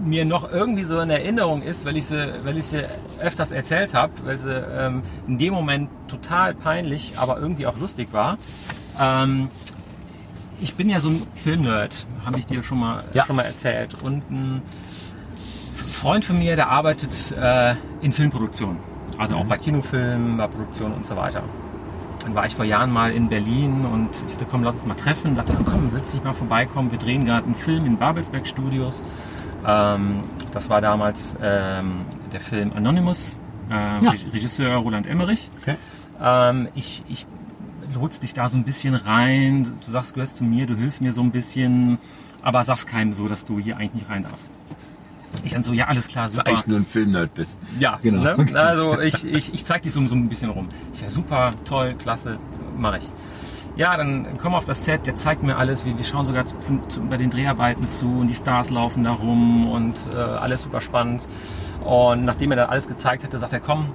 [0.04, 2.84] mir noch irgendwie so in Erinnerung ist, weil ich sie, weil ich sie
[3.22, 8.10] öfters erzählt habe, weil sie ähm, in dem Moment total peinlich, aber irgendwie auch lustig
[8.12, 8.38] war.
[9.00, 9.50] Ähm,
[10.60, 13.26] ich bin ja so ein Filmnerd, habe ich dir schon mal, ja.
[13.26, 13.96] schon mal erzählt.
[14.02, 14.62] Und ein
[15.76, 18.78] Freund von mir, der arbeitet äh, in Filmproduktion.
[19.18, 19.50] Also auch mhm.
[19.50, 21.44] bei Kinofilmen, bei Produktion und so weiter.
[22.24, 24.96] Dann war ich vor Jahren mal in Berlin und ich dachte, komm, lass uns mal
[24.96, 25.32] treffen.
[25.32, 26.92] Ich dachte, komm, willst du nicht mal vorbeikommen?
[26.92, 29.04] Wir drehen gerade einen Film in Babelsberg Studios.
[29.66, 33.38] Ähm, das war damals ähm, der Film Anonymous,
[33.70, 34.12] äh, ja.
[34.32, 35.50] Regisseur Roland Emmerich.
[35.62, 35.76] Okay.
[36.22, 37.28] Ähm, ich, ich
[38.00, 39.64] holst dich da so ein bisschen rein.
[39.86, 41.98] Du sagst, du gehörst zu mir, du hilfst mir so ein bisschen,
[42.42, 44.50] aber sagst keinem so, dass du hier eigentlich nicht rein darfst.
[45.44, 46.46] Ich dann so, ja, alles klar, super.
[46.46, 47.58] Weil ich nur ein Filmnerd bist.
[47.80, 48.36] Ja, genau.
[48.36, 48.60] Ne?
[48.60, 50.70] Also ich, ich, ich zeig dich so, so ein bisschen rum.
[50.92, 52.38] Ist ja super, toll, klasse,
[52.78, 53.12] mache ich.
[53.76, 55.84] Ja, dann komm auf das Set, der zeigt mir alles.
[55.84, 56.56] Wir, wir schauen sogar zu,
[56.88, 60.80] zu, bei den Dreharbeiten zu und die Stars laufen da rum und äh, alles super
[60.80, 61.28] spannend.
[61.84, 63.88] Und nachdem er dann alles gezeigt hatte, sagt er, komm,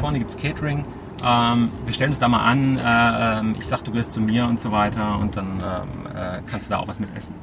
[0.00, 0.86] vorne gibt's Catering,
[1.24, 4.46] ähm, wir stellen uns da mal an, äh, äh, ich sag, du gehst zu mir
[4.46, 7.34] und so weiter und dann ähm, äh, kannst du da auch was mit essen.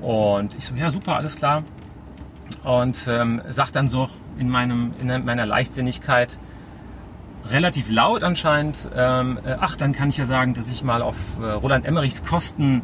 [0.00, 1.62] Und ich so, ja super, alles klar.
[2.64, 6.38] Und ähm, sag dann so in, meinem, in meiner Leichtsinnigkeit,
[7.46, 11.16] relativ laut anscheinend, ähm, äh, ach, dann kann ich ja sagen, dass ich mal auf
[11.40, 12.82] äh, Roland Emmerichs Kosten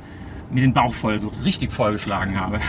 [0.50, 2.60] mir den Bauch voll, so richtig vollgeschlagen habe.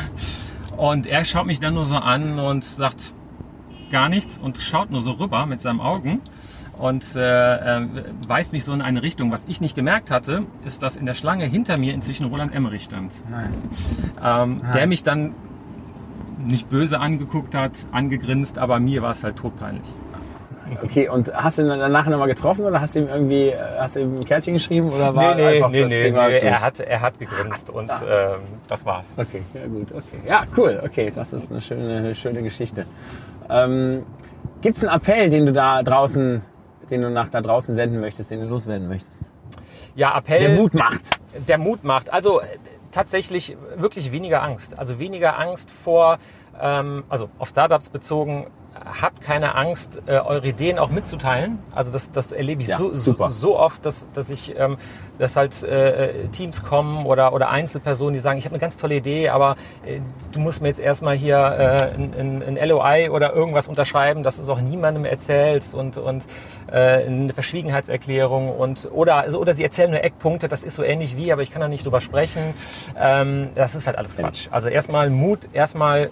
[0.77, 3.13] Und er schaut mich dann nur so an und sagt
[3.89, 6.21] gar nichts und schaut nur so rüber mit seinen Augen
[6.79, 7.87] und äh, äh,
[8.27, 9.31] weist mich so in eine Richtung.
[9.31, 12.83] Was ich nicht gemerkt hatte, ist, dass in der Schlange hinter mir inzwischen Roland Emmerich
[12.83, 13.13] stand.
[13.29, 13.53] Nein.
[14.23, 14.73] Ähm, Nein.
[14.73, 15.35] Der mich dann
[16.47, 19.87] nicht böse angeguckt hat, angegrinst, aber mir war es halt todpeinlich.
[20.83, 23.95] Okay, und hast du ihn dann nachher nochmal getroffen oder hast du ihm irgendwie hast
[23.95, 26.37] du ihm ein Kärtchen geschrieben oder war nee, nee, einfach nee, das nee, Ding nee,
[26.37, 29.13] er hat er hat gegrinst und ähm, das war's.
[29.17, 30.19] Okay, ja gut, okay.
[30.27, 32.85] Ja, cool, okay, das ist eine schöne, schöne Geschichte.
[33.49, 34.03] Ähm,
[34.61, 36.41] Gibt es einen Appell, den du da draußen
[36.91, 39.21] den du nach da draußen senden möchtest, den du loswerden möchtest?
[39.95, 40.39] Ja, Appell.
[40.39, 41.19] Der Mut macht.
[41.47, 42.11] Der Mut macht.
[42.11, 42.41] Also
[42.91, 44.77] tatsächlich wirklich weniger Angst.
[44.77, 46.19] Also weniger Angst vor,
[46.59, 48.47] ähm, also auf Startups bezogen,
[49.01, 51.59] habt keine Angst, äh, eure Ideen auch mitzuteilen.
[51.73, 54.77] Also das, das erlebe ich ja, so, so, so, oft, dass, dass ich, ähm,
[55.17, 58.95] dass halt äh, Teams kommen oder, oder Einzelpersonen, die sagen, ich habe eine ganz tolle
[58.95, 59.55] Idee, aber
[59.85, 59.99] äh,
[60.31, 64.37] du musst mir jetzt erstmal hier äh, ein, ein, ein LOI oder irgendwas unterschreiben, dass
[64.37, 66.25] du es auch niemandem erzählst und, und
[66.71, 71.17] äh, eine Verschwiegenheitserklärung und oder, also, oder sie erzählen nur Eckpunkte, das ist so ähnlich
[71.17, 72.53] wie, aber ich kann da nicht drüber sprechen.
[72.97, 74.47] Ähm, das ist halt alles Quatsch.
[74.51, 76.09] Also erstmal Mut, erstmal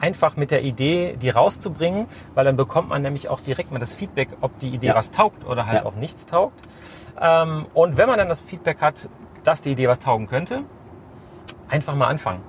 [0.00, 3.94] einfach mit der Idee, die rauszubringen, weil dann bekommt man nämlich auch direkt mal das
[3.94, 4.94] Feedback, ob die Idee ja.
[4.94, 5.86] was taugt oder halt ja.
[5.86, 6.60] auch nichts taugt.
[7.20, 9.08] Ähm, und wenn man dann das Feedback hat,
[9.44, 10.62] dass die Idee was taugen könnte,
[11.68, 12.40] einfach mal anfangen.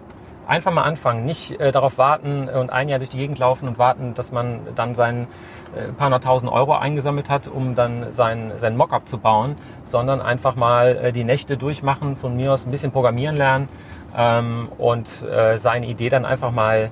[0.47, 3.77] Einfach mal anfangen, nicht äh, darauf warten und ein Jahr durch die Gegend laufen und
[3.77, 5.27] warten, dass man dann sein
[5.75, 10.55] äh, paar hunderttausend Euro eingesammelt hat, um dann sein, sein Mockup zu bauen, sondern einfach
[10.55, 13.69] mal äh, die Nächte durchmachen, von mir aus ein bisschen programmieren lernen
[14.17, 16.91] ähm, und äh, seine Idee dann einfach mal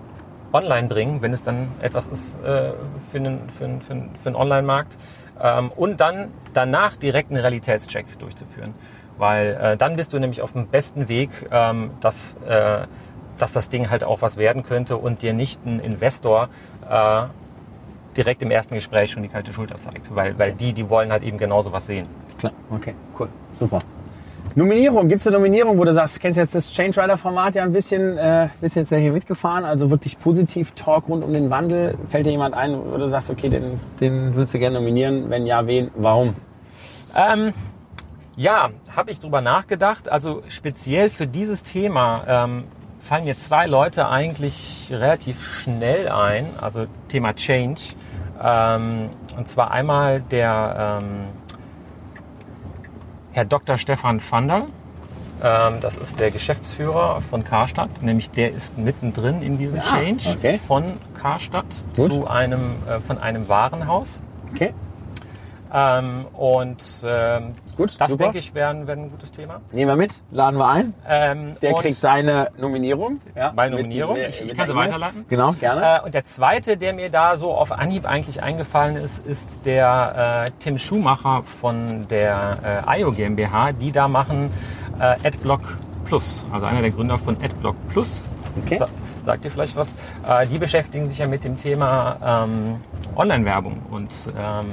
[0.53, 2.71] online bringen, wenn es dann etwas ist äh,
[3.11, 4.97] für einen, für einen, für einen, für einen Online-Markt.
[5.41, 8.73] Ähm, und dann danach direkt einen Realitätscheck durchzuführen.
[9.17, 12.87] Weil äh, dann bist du nämlich auf dem besten Weg, ähm, dass, äh,
[13.37, 16.49] dass das Ding halt auch was werden könnte und dir nicht ein Investor
[16.89, 17.23] äh,
[18.15, 20.13] direkt im ersten Gespräch schon die kalte Schulter zeigt.
[20.15, 22.07] Weil, weil die, die wollen halt eben genauso was sehen.
[22.37, 23.27] Klar, okay, cool,
[23.57, 23.81] super.
[24.55, 27.55] Nominierung, gibt es eine Nominierung, wo du sagst, du kennst jetzt das Change Rider Format
[27.55, 31.33] ja ein bisschen, äh, bist jetzt ja hier mitgefahren, also wirklich positiv Talk rund um
[31.33, 31.95] den Wandel.
[32.07, 35.29] Fällt dir jemand ein, wo du sagst, okay, den, den würdest du gerne nominieren?
[35.29, 35.91] Wenn ja, wen?
[35.95, 36.35] Warum?
[37.15, 37.53] Ähm,
[38.35, 40.11] ja, habe ich drüber nachgedacht.
[40.11, 42.63] Also speziell für dieses Thema ähm,
[42.99, 46.45] fallen mir zwei Leute eigentlich relativ schnell ein.
[46.59, 47.81] Also Thema Change.
[48.41, 51.27] Ähm, und zwar einmal der ähm,
[53.31, 53.77] Herr Dr.
[53.77, 54.65] Stefan Vandal.
[55.41, 60.29] Ähm, das ist der Geschäftsführer von Karstadt, nämlich der ist mittendrin in diesem ah, Change
[60.37, 60.59] okay.
[60.65, 61.65] von Karstadt
[61.95, 62.11] Gut.
[62.11, 64.21] zu einem, äh, von einem Warenhaus.
[64.51, 64.73] Okay.
[65.73, 68.25] Ähm, und ähm, Gut, das super.
[68.25, 69.61] denke ich wäre wär ein gutes Thema.
[69.71, 70.93] Nehmen wir mit, laden wir ein.
[71.07, 73.21] Ähm, Der kriegt deine Nominierung.
[73.37, 74.15] Ja, Meine Nominierung.
[74.15, 75.23] mit- Ich- ich mit kann sie weiterleiten.
[75.29, 75.99] Genau, gerne.
[75.99, 80.45] Äh, und der zweite, der mir da so auf Anhieb eigentlich eingefallen ist, ist der
[80.47, 84.51] äh, Tim Schumacher von der äh, IO GmbH, die da machen
[84.99, 85.61] äh, Adblock
[86.03, 88.21] Plus, also einer der Gründer von Adblock Plus.
[88.65, 88.77] Okay.
[88.79, 88.89] Sa-
[89.25, 89.93] Sagt ihr vielleicht was?
[90.27, 92.81] Äh, die beschäftigen sich ja mit dem Thema ähm,
[93.15, 94.65] Online-Werbung und ähm,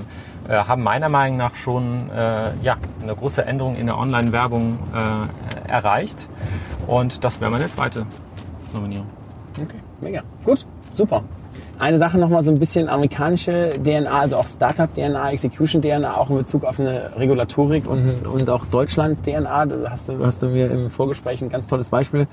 [0.49, 5.71] äh, haben meiner Meinung nach schon äh, ja, eine große Änderung in der Online-Werbung äh,
[5.71, 6.29] erreicht.
[6.87, 8.07] Und das wäre meine zweite
[8.73, 9.09] Nominierung.
[9.61, 10.23] Okay, mega.
[10.45, 11.23] Gut, super.
[11.79, 16.65] Eine Sache nochmal so ein bisschen amerikanische DNA, also auch Startup-DNA, Execution-DNA, auch in Bezug
[16.65, 19.67] auf eine Regulatorik und, und auch Deutschland-DNA.
[19.67, 22.29] Du hast, du hast du mir im Vorgespräch ein ganz tolles Beispiel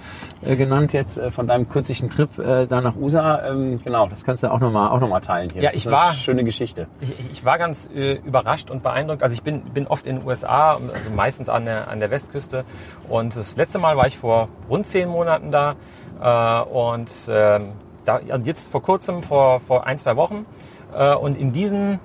[0.46, 3.50] äh, genannt jetzt äh, von deinem kürzlichen Trip äh, da nach USA.
[3.50, 5.64] Ähm, genau, das kannst du auch nochmal auch noch mal teilen hier.
[5.64, 6.88] Ja, das ich war- schöne Geschichte.
[7.02, 9.24] Ich, ich- ich war ganz äh, überrascht und beeindruckt.
[9.24, 12.64] Also ich bin, bin oft in den USA, also meistens an der, an der Westküste.
[13.10, 15.76] Und das letzte Mal war ich vor rund zehn Monaten da.
[16.22, 17.64] Äh, und ähm,
[18.06, 20.46] da, jetzt vor kurzem, vor, vor ein, zwei Wochen.
[20.96, 22.00] Äh, und in diesen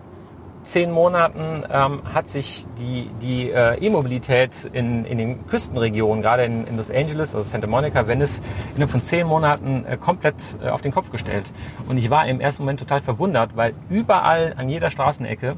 [0.68, 6.66] zehn Monaten ähm, hat sich die, die äh, E-Mobilität in, in den Küstenregionen, gerade in,
[6.66, 8.42] in Los Angeles, also Santa Monica, Venice,
[8.74, 11.50] innerhalb von zehn Monaten äh, komplett äh, auf den Kopf gestellt.
[11.88, 15.56] Und ich war im ersten Moment total verwundert, weil überall an jeder Straßenecke,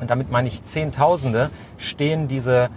[0.00, 2.68] und damit meine ich Zehntausende, stehen diese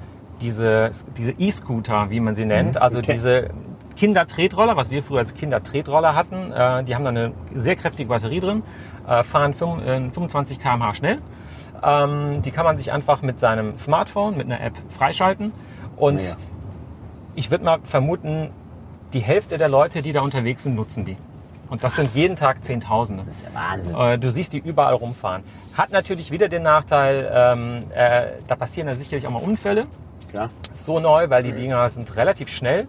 [0.41, 3.13] diese diese E-Scooter, wie man sie nennt, also okay.
[3.13, 3.49] diese
[3.97, 6.51] Kindertretroller, was wir früher als Kindertretroller hatten.
[6.53, 8.63] Äh, die haben da eine sehr kräftige Batterie drin,
[9.07, 11.17] äh, fahren fünf- äh, 25 km/h schnell.
[11.83, 15.51] Ähm, die kann man sich einfach mit seinem Smartphone, mit einer App freischalten.
[15.95, 16.37] Und Mega.
[17.35, 18.49] ich würde mal vermuten,
[19.13, 21.17] die Hälfte der Leute, die da unterwegs sind, nutzen die.
[21.69, 23.23] Und das sind jeden Tag Zehntausende.
[23.27, 23.95] Das ist ja Wahnsinn.
[23.95, 25.43] Äh, Du siehst die überall rumfahren.
[25.77, 29.85] Hat natürlich wieder den Nachteil, ähm, äh, da passieren da sicherlich auch mal Unfälle.
[30.29, 30.49] Klar.
[30.73, 32.87] So neu, weil die Dinger sind relativ schnell.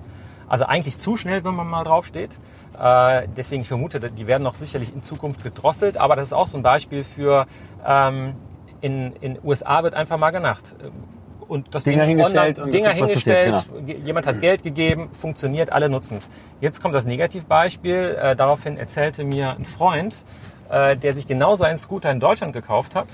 [0.49, 2.39] Also eigentlich zu schnell, wenn man mal drauf steht.
[2.81, 5.97] Äh, deswegen ich vermute, die werden noch sicherlich in Zukunft gedrosselt.
[5.99, 7.47] Aber das ist auch so ein Beispiel für,
[7.87, 8.35] ähm,
[8.81, 10.75] in in USA wird einfach mal genacht.
[11.49, 15.73] Und das Dinger Ding hingestellt online, Dinger passiert, hingestellt, ge- jemand hat Geld gegeben, funktioniert,
[15.73, 16.31] alle nutzen es.
[16.61, 18.19] Jetzt kommt das Negativbeispiel.
[18.21, 20.25] Äh, daraufhin erzählte mir ein Freund,
[20.71, 23.07] äh, der sich genauso einen Scooter in Deutschland gekauft hat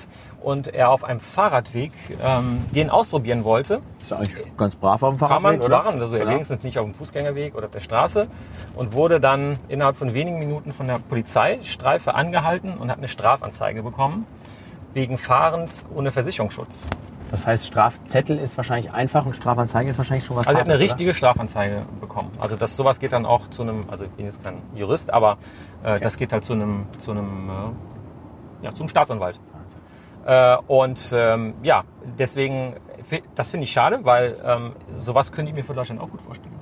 [0.42, 1.92] und er auf einem Fahrradweg
[2.22, 3.80] ähm, den ausprobieren wollte.
[4.00, 5.82] Ist ja eigentlich ganz brav auf dem Kann Fahrradweg, man oder?
[5.82, 6.30] machen, also Genau.
[6.30, 8.26] wenigstens nicht auf dem Fußgängerweg oder auf der Straße
[8.74, 13.82] und wurde dann innerhalb von wenigen Minuten von der Polizeistreife angehalten und hat eine Strafanzeige
[13.82, 14.26] bekommen
[14.92, 16.84] wegen Fahrens ohne Versicherungsschutz.
[17.35, 20.70] Das heißt, Strafzettel ist wahrscheinlich einfach und Strafanzeige ist wahrscheinlich schon was Also er hat
[20.70, 22.30] eine richtige Strafanzeige bekommen.
[22.39, 25.37] Also das sowas geht dann auch zu einem, also ich bin jetzt kein Jurist, aber
[25.82, 27.51] äh, das geht halt zu einem, zu einem,
[28.62, 29.41] äh, ja, zum Staatsanwalt.
[30.24, 31.82] Äh, und ähm, ja,
[32.16, 32.76] deswegen,
[33.35, 36.53] das finde ich schade, weil ähm, sowas könnte ich mir für Deutschland auch gut vorstellen.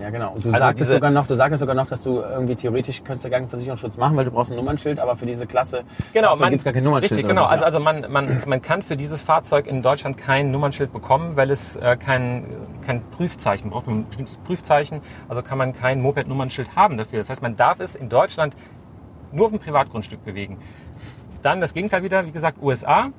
[0.00, 0.32] Ja, genau.
[0.32, 3.26] Und du Also sagtest sogar noch, du sagtest sogar noch, dass du irgendwie theoretisch könntest
[3.26, 5.82] du gar keinen Versicherungsschutz machen, weil du brauchst ein Nummernschild, aber für diese Klasse
[6.12, 7.12] Genau, gibt es gar kein Nummernschild.
[7.12, 7.42] Richtig, genau.
[7.42, 7.66] so, Also, ja.
[7.66, 11.76] also man, man, man kann für dieses Fahrzeug in Deutschland kein Nummernschild bekommen, weil es
[11.76, 12.46] äh, kein,
[12.86, 15.00] kein Prüfzeichen braucht, man ein bestimmtes Prüfzeichen.
[15.28, 17.18] Also kann man kein Moped-Nummernschild haben dafür.
[17.18, 18.54] Das heißt, man darf es in Deutschland
[19.32, 20.58] nur auf dem Privatgrundstück bewegen.
[21.42, 23.10] Dann das Gegenteil wieder, wie gesagt, USA.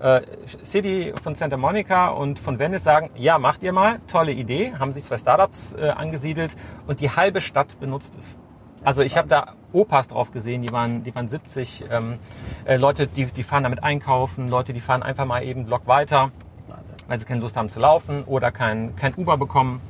[0.00, 0.20] Äh,
[0.64, 4.92] City von Santa Monica und von Venice sagen, ja, macht ihr mal, tolle Idee, haben
[4.92, 8.38] sich zwei Startups äh, angesiedelt und die halbe Stadt benutzt es.
[8.84, 12.18] Also ich habe da Opas drauf gesehen, die waren, die waren 70 ähm,
[12.64, 15.86] äh, Leute, die, die fahren damit einkaufen, Leute, die fahren einfach mal eben einen Block
[15.86, 16.30] weiter,
[16.68, 16.96] Wahnsinn.
[17.08, 19.80] weil sie keine Lust haben zu laufen oder kein, kein Uber bekommen.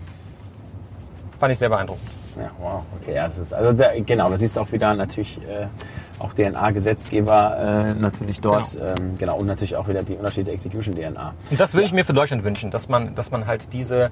[1.39, 2.09] Fand ich sehr beeindruckend.
[2.37, 2.83] Ja, wow.
[3.01, 5.67] Okay, ja, das ist, also da, genau, da siehst du auch wieder natürlich äh,
[6.21, 8.87] auch DNA-Gesetzgeber äh, natürlich dort, Genau.
[8.87, 11.35] Ähm, genau, und natürlich auch wieder die Unterschiede Execution-DNA.
[11.51, 14.11] Und das würde ich mir für Deutschland wünschen, dass man, dass man halt diese,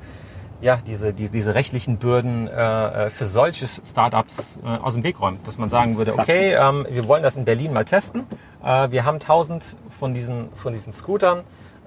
[0.61, 5.47] ja, diese, diese, diese rechtlichen Bürden äh, für solche Startups äh, aus dem Weg räumt.
[5.47, 8.25] Dass man sagen würde, okay, ähm, wir wollen das in Berlin mal testen.
[8.65, 11.41] Äh, wir haben 1000 von diesen, von diesen Scootern.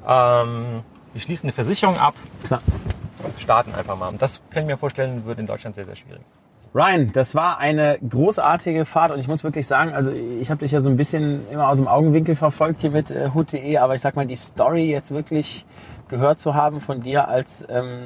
[0.07, 2.13] Ähm, wir schließen eine Versicherung ab,
[2.45, 2.61] Klar.
[3.38, 4.09] starten einfach mal.
[4.09, 6.22] Und das kann ich mir vorstellen, wird in Deutschland sehr, sehr schwierig.
[6.74, 10.72] Ryan, das war eine großartige Fahrt und ich muss wirklich sagen, also ich habe dich
[10.72, 14.01] ja so ein bisschen immer aus dem Augenwinkel verfolgt hier mit äh, Hut.de, aber ich
[14.01, 15.65] sag mal, die Story jetzt wirklich
[16.09, 18.01] gehört zu haben von dir als, ähm,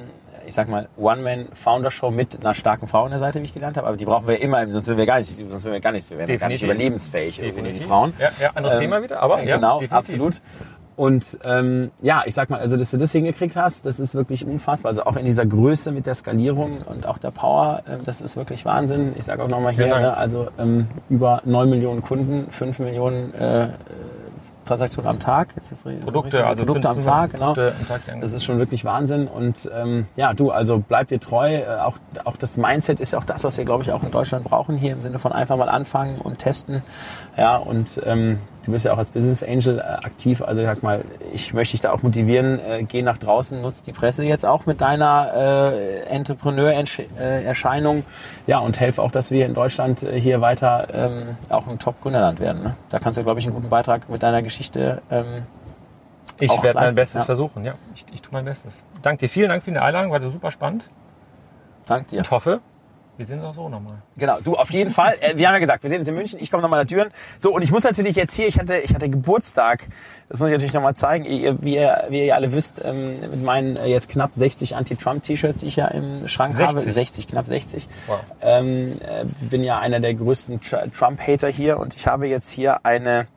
[0.47, 3.85] ich sag mal, One-Man-Founder-Show mit einer starken Frau an der Seite, wie ich gelernt habe,
[3.87, 6.09] aber die brauchen wir immer, sonst würden wir gar nicht, sonst würden wir gar nichts,
[6.09, 6.77] wir wären ja gar nicht Definitiv.
[6.77, 7.85] überlebensfähig die Definitiv.
[7.85, 8.13] Frauen.
[8.17, 9.97] Ja, ja, anderes Thema wieder, aber ja, genau, definitiv.
[9.97, 10.41] absolut.
[10.95, 14.45] Und ähm, ja, ich sag mal, also dass du das hingekriegt hast, das ist wirklich
[14.45, 14.89] unfassbar.
[14.89, 18.37] Also auch in dieser Größe mit der Skalierung und auch der Power, ähm, das ist
[18.37, 19.13] wirklich Wahnsinn.
[19.17, 23.67] Ich sage auch nochmal hier, ne, also ähm, über 9 Millionen Kunden, 5 Millionen äh,
[24.65, 25.49] Transaktionen am Tag.
[25.55, 27.53] Ist das, ist Produkte, das also Produkte am 500 Tag, genau.
[27.53, 28.15] Produkte am Tag, ja.
[28.19, 29.27] das ist schon wirklich Wahnsinn.
[29.27, 31.55] Und ähm, ja, du, also bleib dir treu.
[31.55, 34.45] Äh, auch, auch das Mindset ist auch das, was wir, glaube ich, auch in Deutschland
[34.45, 36.81] brauchen hier im Sinne von einfach mal anfangen und testen.
[37.37, 40.41] Ja, und ähm, du bist ja auch als Business Angel äh, aktiv.
[40.41, 41.03] Also sag mal,
[41.33, 42.59] ich möchte dich da auch motivieren.
[42.59, 48.03] Äh, geh nach draußen, nutz die Presse jetzt auch mit deiner äh, Entrepreneur-Erscheinung.
[48.47, 52.39] Ja, und helf auch, dass wir in Deutschland äh, hier weiter ähm, auch ein Top-Gründerland
[52.39, 52.63] werden.
[52.63, 52.75] Ne?
[52.89, 55.43] Da kannst du, glaube ich, einen guten Beitrag mit deiner Geschichte ähm,
[56.39, 57.25] Ich werde mein Bestes ja.
[57.25, 57.75] versuchen, ja.
[57.95, 58.83] Ich, ich tue mein Bestes.
[59.01, 59.29] Danke dir.
[59.29, 60.89] Vielen Dank für die Einladung, war super spannend.
[61.85, 62.21] Dank dir.
[62.21, 62.61] Ich hoffe,
[63.17, 63.95] wir sehen uns auch so nochmal.
[64.17, 65.15] Genau, du auf jeden Fall.
[65.21, 66.39] Äh, Wir haben ja gesagt, wir sehen uns in München.
[66.41, 67.09] Ich komme nochmal nach Türen.
[67.37, 69.87] So, und ich muss natürlich jetzt hier, ich hatte, ich hatte Geburtstag.
[70.29, 71.25] Das muss ich natürlich nochmal zeigen.
[71.25, 75.59] Ihr, wie, ihr, wie ihr alle wisst, ähm, mit meinen äh, jetzt knapp 60 Anti-Trump-T-Shirts,
[75.59, 76.75] die ich ja im Schrank 60?
[76.77, 76.91] habe.
[76.91, 77.87] 60, knapp 60.
[78.07, 78.19] Wow.
[78.41, 82.85] Ähm, äh, bin ja einer der größten Tr- Trump-Hater hier und ich habe jetzt hier
[82.85, 83.27] eine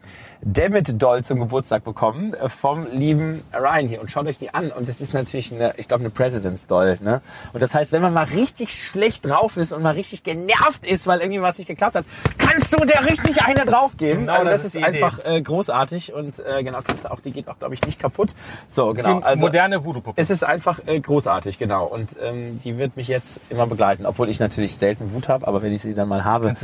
[0.49, 4.71] Dammit Doll zum Geburtstag bekommen äh, vom lieben Ryan hier und schaut euch die an
[4.71, 7.21] und das ist natürlich eine, ich glaube eine President's Doll, ne?
[7.53, 11.09] Und das heißt, wenn man mal richtig schlecht drauf ist und mal richtig genervt ist,
[11.09, 12.05] weil irgendwie was nicht geklappt hat,
[12.39, 14.21] kannst du der richtig eine draufgeben.
[14.21, 15.03] Genau, also das das, ist die Idee.
[15.03, 17.99] einfach äh, großartig und äh, genau kannst du auch, die geht auch glaube ich nicht
[17.99, 18.35] kaputt.
[18.71, 20.23] So genau, sind moderne Voodoo-Puppen.
[20.23, 21.87] es ist einfach äh, großartig, genau.
[21.87, 25.63] Und ähm, die wird mich jetzt immer begleiten, obwohl ich natürlich selten Wut habe, aber
[25.63, 26.55] wenn ich sie dann mal habe,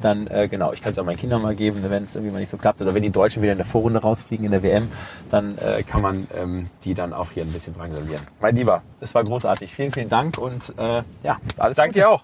[0.00, 2.38] dann äh, genau, ich kann es auch meinen Kindern mal geben, wenn es irgendwie mal
[2.38, 2.80] nicht so klappt.
[2.80, 4.88] Oder wenn die Deutschen wieder in der Vorrunde rausfliegen in der WM,
[5.30, 8.22] dann äh, kann man ähm, die dann auch hier ein bisschen drangsalieren.
[8.40, 9.72] Mein Lieber, es war großartig.
[9.72, 12.22] Vielen, vielen Dank und äh, ja, alles Danke dir auch.